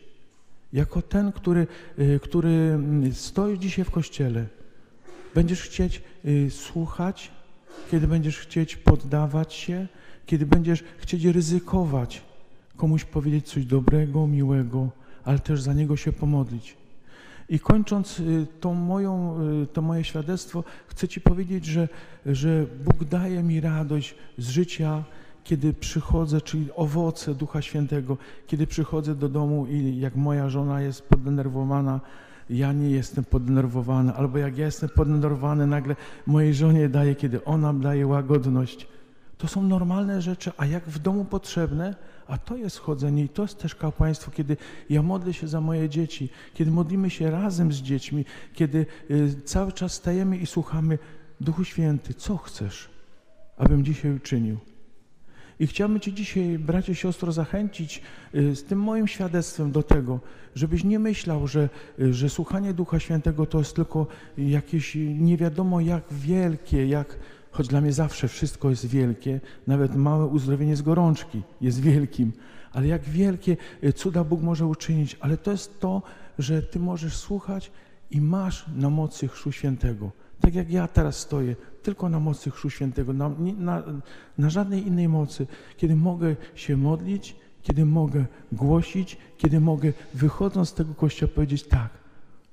Jako 0.74 1.02
ten, 1.02 1.32
który, 1.32 1.68
y, 2.00 2.20
który 2.24 2.50
mm, 2.50 3.14
stoi 3.14 3.60
dzisiaj 3.60 3.86
w 3.86 3.92
kościele, 3.92 4.46
będziesz 5.36 5.62
chcieć 5.62 6.02
y, 6.26 6.52
słuchać, 6.52 7.32
kiedy 7.92 8.08
będziesz 8.08 8.38
chcieć 8.38 8.76
poddawać 8.76 9.54
się, 9.54 9.88
kiedy 10.26 10.46
będziesz 10.46 10.84
chcieć 10.98 11.26
ryzykować, 11.26 12.22
komuś 12.78 13.06
powiedzieć 13.06 13.48
coś 13.48 13.66
dobrego, 13.66 14.28
miłego, 14.28 14.90
ale 15.24 15.40
też 15.40 15.62
za 15.62 15.74
niego 15.74 15.98
się 15.98 16.12
pomodlić. 16.12 16.81
I 17.52 17.60
kończąc 17.60 18.20
y, 18.20 18.48
tą 18.60 18.74
moją, 18.74 19.38
y, 19.64 19.68
to 19.68 19.82
moje 19.82 20.04
świadectwo, 20.04 20.64
chcę 20.88 21.08
Ci 21.08 21.22
powiedzieć, 21.22 21.66
że, 21.66 21.88
że 22.26 22.66
Bóg 22.86 23.04
daje 23.04 23.44
mi 23.44 23.62
radość 23.62 24.16
z 24.38 24.50
życia 24.50 25.04
kiedy 25.44 25.74
przychodzę, 25.74 26.42
czyli 26.42 26.70
owoce 26.76 27.36
Ducha 27.36 27.62
Świętego, 27.62 28.18
kiedy 28.48 28.68
przychodzę 28.68 29.16
do 29.16 29.30
domu 29.30 29.66
i 29.70 30.00
jak 30.00 30.16
moja 30.16 30.50
żona 30.50 30.82
jest 30.82 31.02
podenerwowana, 31.02 32.00
ja 32.50 32.74
nie 32.74 32.90
jestem 32.90 33.24
poddenerwowany, 33.24 34.14
albo 34.14 34.38
jak 34.38 34.58
ja 34.58 34.66
jestem 34.66 34.90
poddenerwowany, 34.90 35.68
nagle 35.68 35.96
mojej 36.28 36.54
żonie 36.54 36.90
daję, 36.90 37.16
kiedy 37.16 37.46
ona 37.46 37.74
daje 37.74 38.08
łagodność. 38.08 38.88
To 39.38 39.48
są 39.48 39.64
normalne 39.64 40.22
rzeczy, 40.22 40.52
a 40.58 40.66
jak 40.66 40.84
w 40.84 41.00
domu 41.00 41.26
potrzebne, 41.26 41.96
a 42.32 42.38
to 42.38 42.58
jest 42.58 42.80
chodzenie 42.80 43.24
i 43.24 43.30
to 43.30 43.42
jest 43.42 43.58
też 43.58 43.76
kapłaństwo, 43.76 44.32
kiedy 44.32 44.58
ja 44.90 45.02
modlę 45.02 45.34
się 45.34 45.48
za 45.48 45.62
moje 45.62 45.90
dzieci, 45.90 46.30
kiedy 46.54 46.72
modlimy 46.72 47.10
się 47.10 47.32
razem 47.32 47.72
z 47.72 47.76
dziećmi, 47.76 48.26
kiedy 48.54 48.86
y, 49.12 49.42
cały 49.46 49.72
czas 49.72 49.94
stajemy 49.94 50.38
i 50.38 50.46
słuchamy, 50.46 51.00
Duchu 51.42 51.64
Święty, 51.64 52.14
co 52.14 52.38
chcesz, 52.38 52.90
abym 53.58 53.86
dzisiaj 53.86 54.16
uczynił? 54.16 54.58
I 55.60 55.68
chciałbym 55.68 56.00
Cię 56.00 56.14
dzisiaj, 56.14 56.60
bracie, 56.60 56.96
siostro, 56.96 57.32
zachęcić 57.32 58.02
y, 58.36 58.56
z 58.56 58.64
tym 58.64 58.80
moim 58.80 59.08
świadectwem 59.08 59.72
do 59.72 59.84
tego, 59.84 60.20
żebyś 60.56 60.84
nie 60.84 61.00
myślał, 61.00 61.48
że, 61.48 61.70
y, 62.00 62.14
że 62.14 62.30
słuchanie 62.30 62.74
Ducha 62.74 63.00
Świętego 63.00 63.46
to 63.46 63.58
jest 63.60 63.76
tylko 63.76 64.08
jakieś 64.38 64.96
nie 64.96 65.38
wiadomo 65.38 65.82
jak 65.82 66.04
wielkie, 66.12 66.88
jak, 66.88 67.18
choć 67.52 67.68
dla 67.68 67.82
mnie 67.82 67.94
zawsze 67.94 68.28
wszystko 68.28 68.70
jest 68.70 68.86
wielkie, 68.86 69.40
nawet 69.68 69.96
małe 69.96 70.26
uzdrowienie 70.26 70.76
z 70.76 70.82
gorączki 70.82 71.42
jest 71.62 71.82
wielkim, 71.82 72.32
ale 72.74 72.88
jak 72.88 73.04
wielkie 73.04 73.58
y, 73.84 73.94
cuda 73.94 74.24
Bóg 74.24 74.42
może 74.42 74.66
uczynić, 74.66 75.18
ale 75.20 75.38
to 75.38 75.52
jest 75.52 75.80
to, 75.80 76.02
że 76.40 76.62
Ty 76.62 76.80
możesz 76.80 77.18
słuchać 77.18 77.72
i 78.12 78.22
masz 78.22 78.66
na 78.76 78.90
mocy 78.90 79.28
Chrztu 79.28 79.52
Świętego. 79.52 80.12
Tak 80.40 80.56
jak 80.56 80.72
ja 80.72 80.88
teraz 80.88 81.18
stoję, 81.18 81.56
tylko 81.84 82.10
na 82.10 82.20
mocy 82.20 82.52
Chrztu 82.52 82.70
Świętego, 82.70 83.14
na, 83.14 83.32
na, 83.58 83.84
na 84.38 84.50
żadnej 84.50 84.88
innej 84.88 85.10
mocy, 85.10 85.48
kiedy 85.78 85.96
mogę 85.96 86.36
się 86.56 86.78
modlić, 86.78 87.36
kiedy 87.62 87.86
mogę 87.86 88.26
głosić, 88.52 89.18
kiedy 89.38 89.60
mogę 89.60 89.94
wychodząc 90.14 90.70
z 90.70 90.74
tego 90.74 90.94
kościoła 90.94 91.32
powiedzieć 91.36 91.64
tak, 91.64 91.90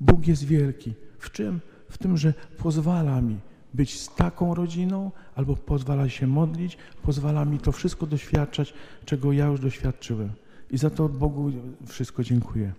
Bóg 0.01 0.27
jest 0.27 0.45
wielki. 0.45 0.95
W 1.19 1.31
czym? 1.31 1.61
W 1.89 1.99
tym, 1.99 2.17
że 2.17 2.35
pozwala 2.59 3.21
mi 3.21 3.39
być 3.79 4.01
z 4.01 4.15
taką 4.15 4.55
rodziną, 4.55 5.11
albo 5.35 5.57
pozwala 5.57 6.09
się 6.09 6.27
modlić, 6.27 6.79
pozwala 7.03 7.45
mi 7.45 7.59
to 7.59 7.73
wszystko 7.73 8.07
doświadczać, 8.07 8.75
czego 9.05 9.33
ja 9.33 9.47
już 9.47 9.61
doświadczyłem. 9.61 10.33
I 10.71 10.79
za 10.79 10.91
to 10.91 11.09
Bogu 11.09 11.53
wszystko 11.87 12.25
dziękuję. 12.25 12.73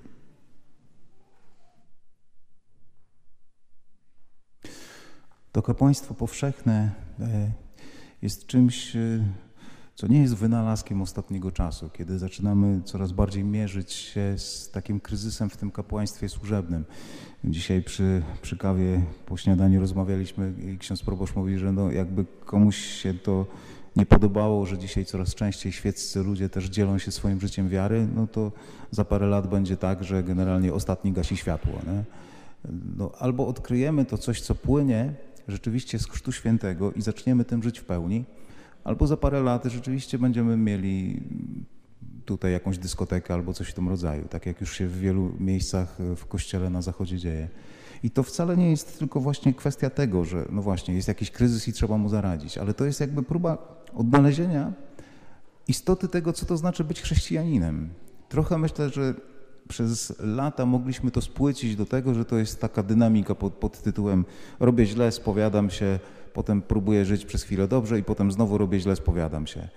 To 5.52 5.62
kapłaństwo 5.62 6.14
powszechne 6.14 6.92
e, 7.20 7.52
jest 8.22 8.48
czymś, 8.48 8.96
e, 8.96 9.00
co 10.00 10.08
nie 10.08 10.22
jest 10.22 10.36
wynalazkiem 10.36 11.02
ostatniego 11.02 11.52
czasu, 11.52 11.90
kiedy 11.94 12.20
zaczynamy 12.20 12.82
coraz 12.86 13.12
bardziej 13.12 13.44
mierzyć 13.44 13.94
się 13.94 14.34
z 14.38 14.72
takim 14.72 15.00
kryzysem 15.00 15.50
w 15.50 15.58
tym 15.58 15.72
kapłaństwie 15.72 16.30
służebnym. 16.30 16.86
Dzisiaj 17.44 17.84
przy, 17.84 18.22
przy 18.42 18.58
kawie 18.58 19.02
po 19.26 19.38
śniadaniu 19.38 19.80
rozmawialiśmy 19.80 20.54
i 20.74 20.78
ksiądz 20.78 21.04
proboszcz 21.04 21.36
mówi, 21.36 21.58
że 21.58 21.72
no 21.72 21.92
jakby 21.92 22.26
komuś 22.46 22.78
się 22.78 23.14
to 23.14 23.46
nie 23.96 24.06
podobało, 24.06 24.66
że 24.66 24.78
dzisiaj 24.78 25.06
coraz 25.06 25.36
częściej 25.36 25.72
świeccy 25.72 26.24
ludzie 26.24 26.50
też 26.50 26.66
dzielą 26.66 26.98
się 26.98 27.12
swoim 27.12 27.42
życiem 27.42 27.70
wiary, 27.70 28.08
no 28.16 28.28
to 28.28 28.52
za 28.92 29.06
parę 29.06 29.28
lat 29.28 29.48
będzie 29.48 29.78
tak, 29.78 30.04
że 30.04 30.24
generalnie 30.24 30.74
ostatni 30.74 31.12
gasi 31.12 31.38
światło. 31.38 31.74
Nie? 31.74 32.04
No, 32.98 33.12
albo 33.20 33.48
odkryjemy 33.48 34.06
to 34.06 34.18
coś, 34.18 34.42
co 34.42 34.56
płynie 34.56 35.14
rzeczywiście 35.48 36.00
z 36.00 36.08
Chrztu 36.08 36.32
Świętego 36.32 36.92
i 36.92 37.02
zaczniemy 37.02 37.46
tym 37.46 37.64
żyć 37.64 37.80
w 37.80 37.86
pełni, 37.86 38.26
albo 38.90 39.08
za 39.08 39.18
parę 39.18 39.42
lat 39.42 39.66
rzeczywiście 39.66 40.20
będziemy 40.20 40.58
mieli 40.58 41.24
tutaj 42.26 42.52
jakąś 42.52 42.78
dyskotekę 42.78 43.34
albo 43.34 43.54
coś 43.54 43.70
w 43.70 43.74
tym 43.74 43.90
rodzaju, 43.90 44.28
tak 44.28 44.46
jak 44.46 44.62
już 44.62 44.78
się 44.78 44.88
w 44.88 45.00
wielu 45.00 45.32
miejscach 45.40 45.98
w 46.16 46.26
kościele 46.26 46.70
na 46.70 46.82
zachodzie 46.82 47.18
dzieje. 47.18 47.50
I 48.04 48.12
to 48.12 48.24
wcale 48.24 48.58
nie 48.58 48.70
jest 48.70 49.00
tylko 49.00 49.20
właśnie 49.20 49.54
kwestia 49.54 49.90
tego, 49.90 50.26
że 50.26 50.46
no 50.50 50.62
właśnie 50.62 50.94
jest 50.94 51.08
jakiś 51.08 51.32
kryzys 51.32 51.68
i 51.68 51.74
trzeba 51.74 51.98
mu 51.98 52.10
zaradzić, 52.10 52.58
ale 52.58 52.74
to 52.74 52.86
jest 52.86 53.00
jakby 53.00 53.24
próba 53.24 53.58
odnalezienia 53.94 54.74
istoty 55.68 56.08
tego, 56.08 56.34
co 56.34 56.46
to 56.46 56.58
znaczy 56.58 56.84
być 56.84 57.02
chrześcijaninem. 57.02 57.90
Trochę 58.30 58.58
myślę, 58.58 58.90
że 58.90 59.14
przez 59.68 60.14
lata 60.20 60.66
mogliśmy 60.66 61.12
to 61.12 61.22
spłycić 61.22 61.76
do 61.76 61.86
tego, 61.86 62.14
że 62.14 62.26
to 62.26 62.38
jest 62.38 62.62
taka 62.62 62.84
dynamika 62.84 63.36
pod, 63.36 63.54
pod 63.54 63.82
tytułem 63.82 64.26
robię 64.60 64.86
źle, 64.86 65.12
spowiadam 65.12 65.70
się, 65.70 66.00
potem 66.34 66.62
próbuję 66.62 67.06
żyć 67.06 67.26
przez 67.26 67.44
chwilę 67.44 67.68
dobrze 67.68 68.00
i 68.00 68.04
potem 68.04 68.32
znowu 68.32 68.58
robię 68.58 68.80
źle, 68.80 68.96
spowiadam 68.96 69.48
się. 69.48 69.68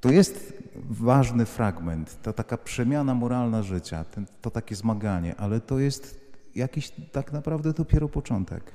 To 0.00 0.10
jest 0.10 0.62
ważny 0.90 1.46
fragment, 1.46 2.22
to 2.22 2.32
taka 2.32 2.56
przemiana 2.56 3.14
moralna 3.14 3.62
życia, 3.62 4.04
ten, 4.04 4.26
to 4.42 4.50
takie 4.50 4.74
zmaganie, 4.76 5.36
ale 5.36 5.60
to 5.60 5.78
jest 5.78 6.20
jakiś 6.54 6.92
tak 7.12 7.32
naprawdę 7.32 7.72
dopiero 7.72 8.08
początek. 8.08 8.72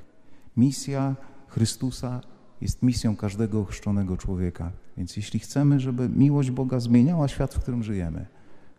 Misja 0.58 1.16
Chrystusa 1.48 2.22
jest 2.62 2.84
misją 2.84 3.16
każdego 3.16 3.66
chrzczonego 3.66 4.18
człowieka. 4.18 4.72
Więc 4.98 5.18
jeśli 5.18 5.40
chcemy, 5.40 5.80
żeby 5.80 6.10
miłość 6.10 6.52
Boga 6.52 6.80
zmieniała 6.80 7.28
świat, 7.28 7.54
w 7.54 7.60
którym 7.60 7.84
żyjemy, 7.84 8.26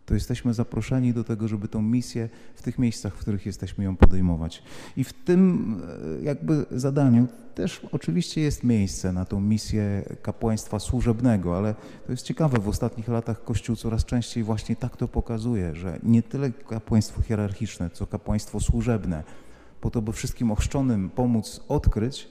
to 0.06 0.14
jesteśmy 0.14 0.54
zaproszeni 0.54 1.12
do 1.12 1.24
tego, 1.24 1.48
żeby 1.48 1.68
tą 1.68 1.82
misję 1.82 2.28
w 2.54 2.62
tych 2.62 2.78
miejscach, 2.78 3.14
w 3.14 3.18
których 3.18 3.46
jesteśmy 3.46 3.84
ją 3.84 3.96
podejmować. 3.96 4.62
I 4.96 5.04
w 5.04 5.12
tym 5.12 5.74
e, 6.20 6.24
jakby 6.24 6.66
zadaniu 6.70 7.26
też 7.54 7.86
oczywiście 7.92 8.40
jest 8.40 8.64
miejsce 8.64 9.12
na 9.12 9.24
tą 9.24 9.40
misję 9.40 10.04
kapłaństwa 10.22 10.78
służebnego, 10.78 11.56
ale 11.56 11.74
to 12.06 12.12
jest 12.12 12.24
ciekawe, 12.24 12.58
w 12.58 12.68
ostatnich 12.68 13.08
latach 13.08 13.44
Kościół 13.44 13.76
coraz 13.76 14.04
częściej 14.04 14.44
właśnie 14.44 14.76
tak 14.76 14.96
to 14.96 15.08
pokazuje, 15.08 15.74
że 15.74 15.98
nie 16.02 16.22
tyle 16.22 16.50
kapłaństwo 16.50 17.22
hierarchiczne, 17.22 17.90
co 17.90 18.06
kapłaństwo 18.06 18.60
służebne, 18.60 19.22
po 19.80 19.90
to, 19.90 20.02
by 20.02 20.12
wszystkim 20.12 20.50
ochrzczonym 20.50 21.10
pomóc 21.10 21.60
odkryć 21.68 22.28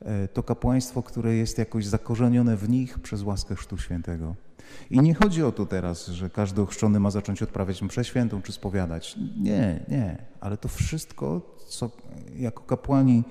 e, 0.00 0.28
to 0.28 0.42
kapłaństwo, 0.42 1.02
które 1.02 1.34
jest 1.34 1.58
jakoś 1.58 1.86
zakorzenione 1.86 2.56
w 2.56 2.68
nich 2.68 2.98
przez 2.98 3.22
łaskę 3.22 3.56
Chrztu 3.56 3.78
Świętego. 3.78 4.47
I 4.90 5.00
nie 5.00 5.14
chodzi 5.14 5.42
o 5.42 5.52
to 5.52 5.66
teraz, 5.66 6.06
że 6.06 6.30
każdy 6.30 6.62
ochrzczony 6.62 7.00
ma 7.00 7.10
zacząć 7.10 7.42
odprawiać 7.42 7.82
mszę 7.82 8.04
świętą 8.04 8.42
czy 8.42 8.52
spowiadać. 8.52 9.16
Nie, 9.36 9.84
nie. 9.88 10.18
Ale 10.40 10.56
to 10.56 10.68
wszystko, 10.68 11.56
co 11.68 11.90
jako 12.36 12.62
kapłani 12.62 13.24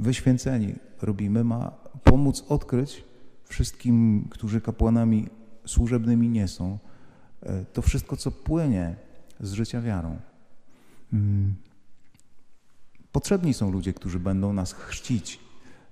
wyświęceni 0.00 0.74
robimy, 1.02 1.44
ma 1.44 1.70
pomóc 2.04 2.44
odkryć 2.48 3.04
wszystkim, 3.44 4.28
którzy 4.30 4.60
kapłanami 4.60 5.28
służebnymi 5.66 6.28
nie 6.28 6.48
są, 6.48 6.78
e, 7.42 7.64
to 7.64 7.82
wszystko, 7.82 8.16
co 8.16 8.30
płynie 8.30 8.96
z 9.40 9.52
życia 9.52 9.80
wiarą. 9.80 10.18
Mm. 11.12 11.54
Potrzebni 13.12 13.54
są 13.54 13.70
ludzie, 13.70 13.92
którzy 13.92 14.20
będą 14.20 14.52
nas 14.52 14.72
chrzcić, 14.72 15.40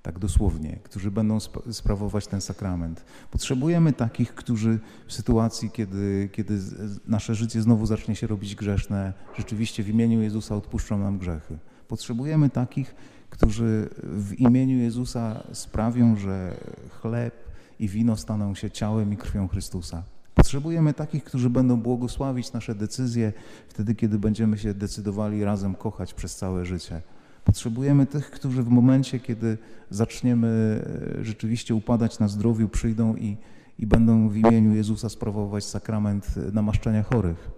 tak 0.03 0.19
dosłownie, 0.19 0.79
którzy 0.83 1.11
będą 1.11 1.39
sprawować 1.73 2.27
ten 2.27 2.41
sakrament. 2.41 3.05
Potrzebujemy 3.31 3.93
takich, 3.93 4.35
którzy 4.35 4.79
w 5.07 5.13
sytuacji, 5.13 5.71
kiedy, 5.71 6.29
kiedy 6.33 6.59
nasze 7.07 7.35
życie 7.35 7.63
znowu 7.63 7.87
zacznie 7.87 8.17
się 8.17 8.27
robić 8.27 8.55
grzeszne, 8.55 9.13
rzeczywiście 9.39 9.83
w 9.83 9.89
imieniu 9.89 10.23
Jezusa 10.23 10.57
odpuszczą 10.57 10.99
nam 10.99 11.19
grzechy. 11.19 11.59
Potrzebujemy 11.89 12.51
takich, 12.51 12.95
którzy 13.31 13.89
w 14.03 14.35
imieniu 14.35 14.79
Jezusa 14.79 15.43
sprawią, 15.53 16.17
że 16.17 16.57
chleb 16.91 17.35
i 17.79 17.89
wino 17.89 18.17
staną 18.17 18.55
się 18.55 18.71
ciałem 18.71 19.13
i 19.13 19.17
krwią 19.17 19.49
Chrystusa. 19.49 20.03
Potrzebujemy 20.35 20.95
takich, 20.95 21.25
którzy 21.25 21.51
będą 21.51 21.81
błogosławić 21.81 22.53
nasze 22.53 22.75
decyzje 22.75 23.33
wtedy, 23.69 23.95
kiedy 23.95 24.19
będziemy 24.19 24.59
się 24.59 24.75
decydowali 24.75 25.45
razem 25.45 25.75
kochać 25.75 26.15
przez 26.15 26.37
całe 26.37 26.65
życie. 26.65 27.03
Potrzebujemy 27.45 28.07
tych, 28.07 28.31
którzy 28.31 28.63
w 28.63 28.69
momencie, 28.69 29.21
kiedy 29.21 29.59
zaczniemy 29.91 30.83
e, 31.19 31.25
rzeczywiście 31.25 31.75
upadać 31.75 32.19
na 32.19 32.29
zdrowiu, 32.29 32.69
przyjdą 32.69 33.17
i, 33.17 33.37
i 33.79 33.87
będą 33.87 34.29
w 34.29 34.37
imieniu 34.37 34.75
Jezusa 34.75 35.09
sprawować 35.09 35.65
sakrament 35.65 36.37
namaszczenia 36.53 37.03
chorych. 37.03 37.51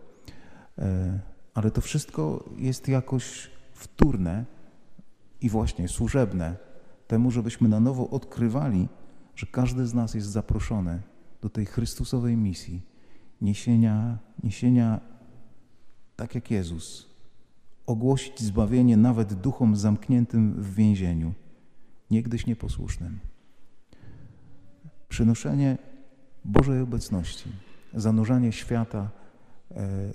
E, 0.79 1.18
ale 1.55 1.70
to 1.70 1.81
wszystko 1.81 2.44
jest 2.57 2.88
jakoś 2.88 3.51
wtórne 3.73 4.44
i 5.40 5.49
właśnie 5.49 5.88
służebne 5.88 6.57
temu, 7.07 7.31
żebyśmy 7.31 7.68
na 7.68 7.81
nowo 7.81 8.11
odkrywali, 8.11 8.88
że 9.37 9.47
każdy 9.47 9.87
z 9.87 9.94
nas 9.94 10.14
jest 10.14 10.29
zaproszony 10.29 11.03
do 11.42 11.49
tej 11.51 11.66
Chrystusowej 11.66 12.37
misji 12.37 12.83
niesienia, 13.40 14.18
niesienia 14.42 15.01
tak 16.16 16.35
jak 16.35 16.51
Jezus, 16.51 17.13
ogłosić 17.87 18.40
zbawienie 18.40 18.97
nawet 18.97 19.35
duchom 19.35 19.77
zamkniętym 19.77 20.62
w 20.62 20.75
więzieniu, 20.75 21.33
niegdyś 22.11 22.47
nieposłusznym. 22.47 23.18
Przynoszenie 25.09 25.79
Bożej 26.44 26.81
obecności, 26.81 27.53
zanurzanie 27.94 28.53
świata 28.53 29.11
e, 29.70 30.12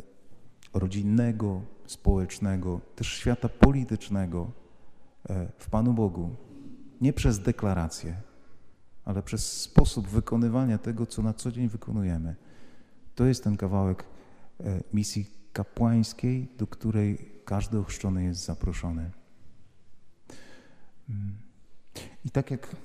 rodzinnego, 0.74 1.62
społecznego, 1.86 2.82
też 2.96 3.08
świata 3.08 3.50
politycznego 3.50 4.52
e, 5.30 5.48
w 5.58 5.70
Panu 5.70 5.94
Bogu, 5.94 6.36
nie 7.02 7.14
przez 7.14 7.40
deklarację, 7.40 8.16
ale 9.06 9.24
przez 9.24 9.62
sposób 9.62 10.08
wykonywania 10.08 10.78
tego, 10.78 11.06
co 11.06 11.22
na 11.22 11.34
co 11.34 11.52
dzień 11.52 11.68
wykonujemy. 11.68 12.36
To 13.16 13.26
jest 13.26 13.44
ten 13.44 13.58
kawałek 13.58 14.04
e, 14.60 14.84
misji 14.94 15.39
kapłańskiej, 15.60 16.48
do 16.58 16.68
której 16.68 17.32
każdy 17.46 17.80
ochrzczony 17.80 18.24
jest 18.24 18.46
zaproszony. 18.46 19.12
Mm. 21.10 21.36
I 22.26 22.30
tak 22.30 22.52
jak 22.52 22.76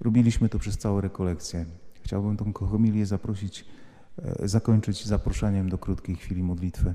robiliśmy 0.00 0.48
to 0.48 0.58
przez 0.58 0.78
całą 0.78 1.00
rekolekcję, 1.00 1.66
chciałbym 2.02 2.36
tą 2.36 2.52
homilię 2.52 3.06
zaprosić, 3.06 3.64
e, 4.18 4.48
zakończyć 4.48 5.06
zaproszeniem 5.06 5.68
do 5.68 5.78
krótkiej 5.78 6.16
chwili 6.16 6.42
modlitwy, 6.42 6.94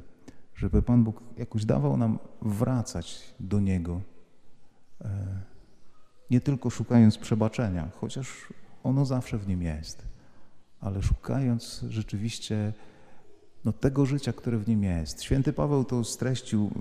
żeby 0.56 0.82
Pan 0.82 1.04
Bóg 1.04 1.24
jakoś 1.38 1.66
dawał 1.66 1.98
nam 1.98 2.20
wracać 2.42 3.34
do 3.40 3.60
Niego, 3.60 4.02
e, 5.02 5.42
nie 6.30 6.42
tylko 6.42 6.70
szukając 6.70 7.18
przebaczenia, 7.18 7.90
chociaż 8.02 8.54
ono 8.84 9.06
zawsze 9.06 9.38
w 9.38 9.48
Nim 9.48 9.62
jest, 9.62 10.08
ale 10.80 11.02
szukając 11.02 11.86
rzeczywiście 11.90 12.74
no, 13.66 13.74
tego 13.74 14.06
życia, 14.06 14.34
które 14.34 14.58
w 14.58 14.68
nim 14.68 14.84
jest. 14.84 15.24
Święty 15.24 15.54
Paweł 15.54 15.84
to 15.84 16.04
streścił, 16.04 16.72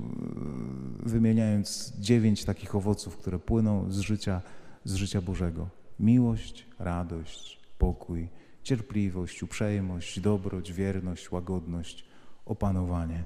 e, 1.04 1.08
wymieniając 1.08 1.92
dziewięć 1.98 2.44
takich 2.44 2.74
owoców, 2.74 3.16
które 3.16 3.38
płyną 3.38 3.90
z 3.90 3.98
życia, 3.98 4.40
z 4.84 4.94
życia 4.94 5.22
Bożego. 5.22 5.68
Miłość, 6.00 6.66
radość, 6.78 7.60
pokój, 7.78 8.28
cierpliwość, 8.62 9.42
uprzejmość, 9.42 10.20
dobroć, 10.20 10.72
wierność, 10.72 11.32
łagodność, 11.32 12.04
opanowanie. 12.46 13.24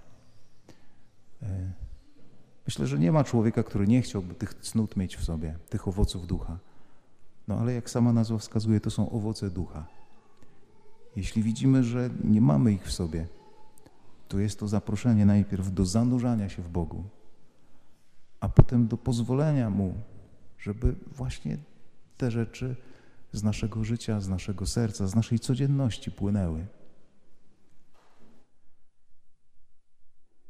E, 1.43 1.73
myślę, 2.67 2.87
że 2.87 2.99
nie 2.99 3.13
ma 3.13 3.25
człowieka, 3.25 3.63
który 3.63 3.87
nie 3.87 4.03
chciałby 4.03 4.35
tych 4.35 4.55
cnót 4.55 4.97
mieć 4.97 5.17
w 5.17 5.25
sobie, 5.25 5.59
tych 5.69 5.89
owoców 5.89 6.27
ducha. 6.27 6.59
No 7.49 7.59
ale 7.59 7.75
jak 7.75 7.91
sama 7.91 8.13
nazwa 8.13 8.39
wskazuje, 8.39 8.81
to 8.81 8.91
są 8.91 9.11
owoce 9.11 9.51
ducha. 9.51 9.87
Jeśli 11.17 11.43
widzimy, 11.43 11.85
że 11.85 12.11
nie 12.25 12.41
mamy 12.41 12.73
ich 12.73 12.85
w 12.85 12.93
sobie, 12.93 13.27
to 14.29 14.39
jest 14.39 14.59
to 14.59 14.69
zaproszenie 14.69 15.27
najpierw 15.27 15.75
do 15.75 15.87
zanurzania 15.87 16.49
się 16.49 16.63
w 16.63 16.69
Bogu, 16.69 17.05
a 18.41 18.49
potem 18.49 18.89
do 18.89 18.97
pozwolenia 18.97 19.71
Mu, 19.71 19.95
żeby 20.59 20.95
właśnie 21.13 21.59
te 22.17 22.31
rzeczy 22.31 22.77
z 23.33 23.43
naszego 23.43 23.85
życia, 23.85 24.21
z 24.21 24.29
naszego 24.29 24.67
serca, 24.67 25.07
z 25.07 25.15
naszej 25.15 25.39
codzienności 25.39 26.11
płynęły. 26.11 26.67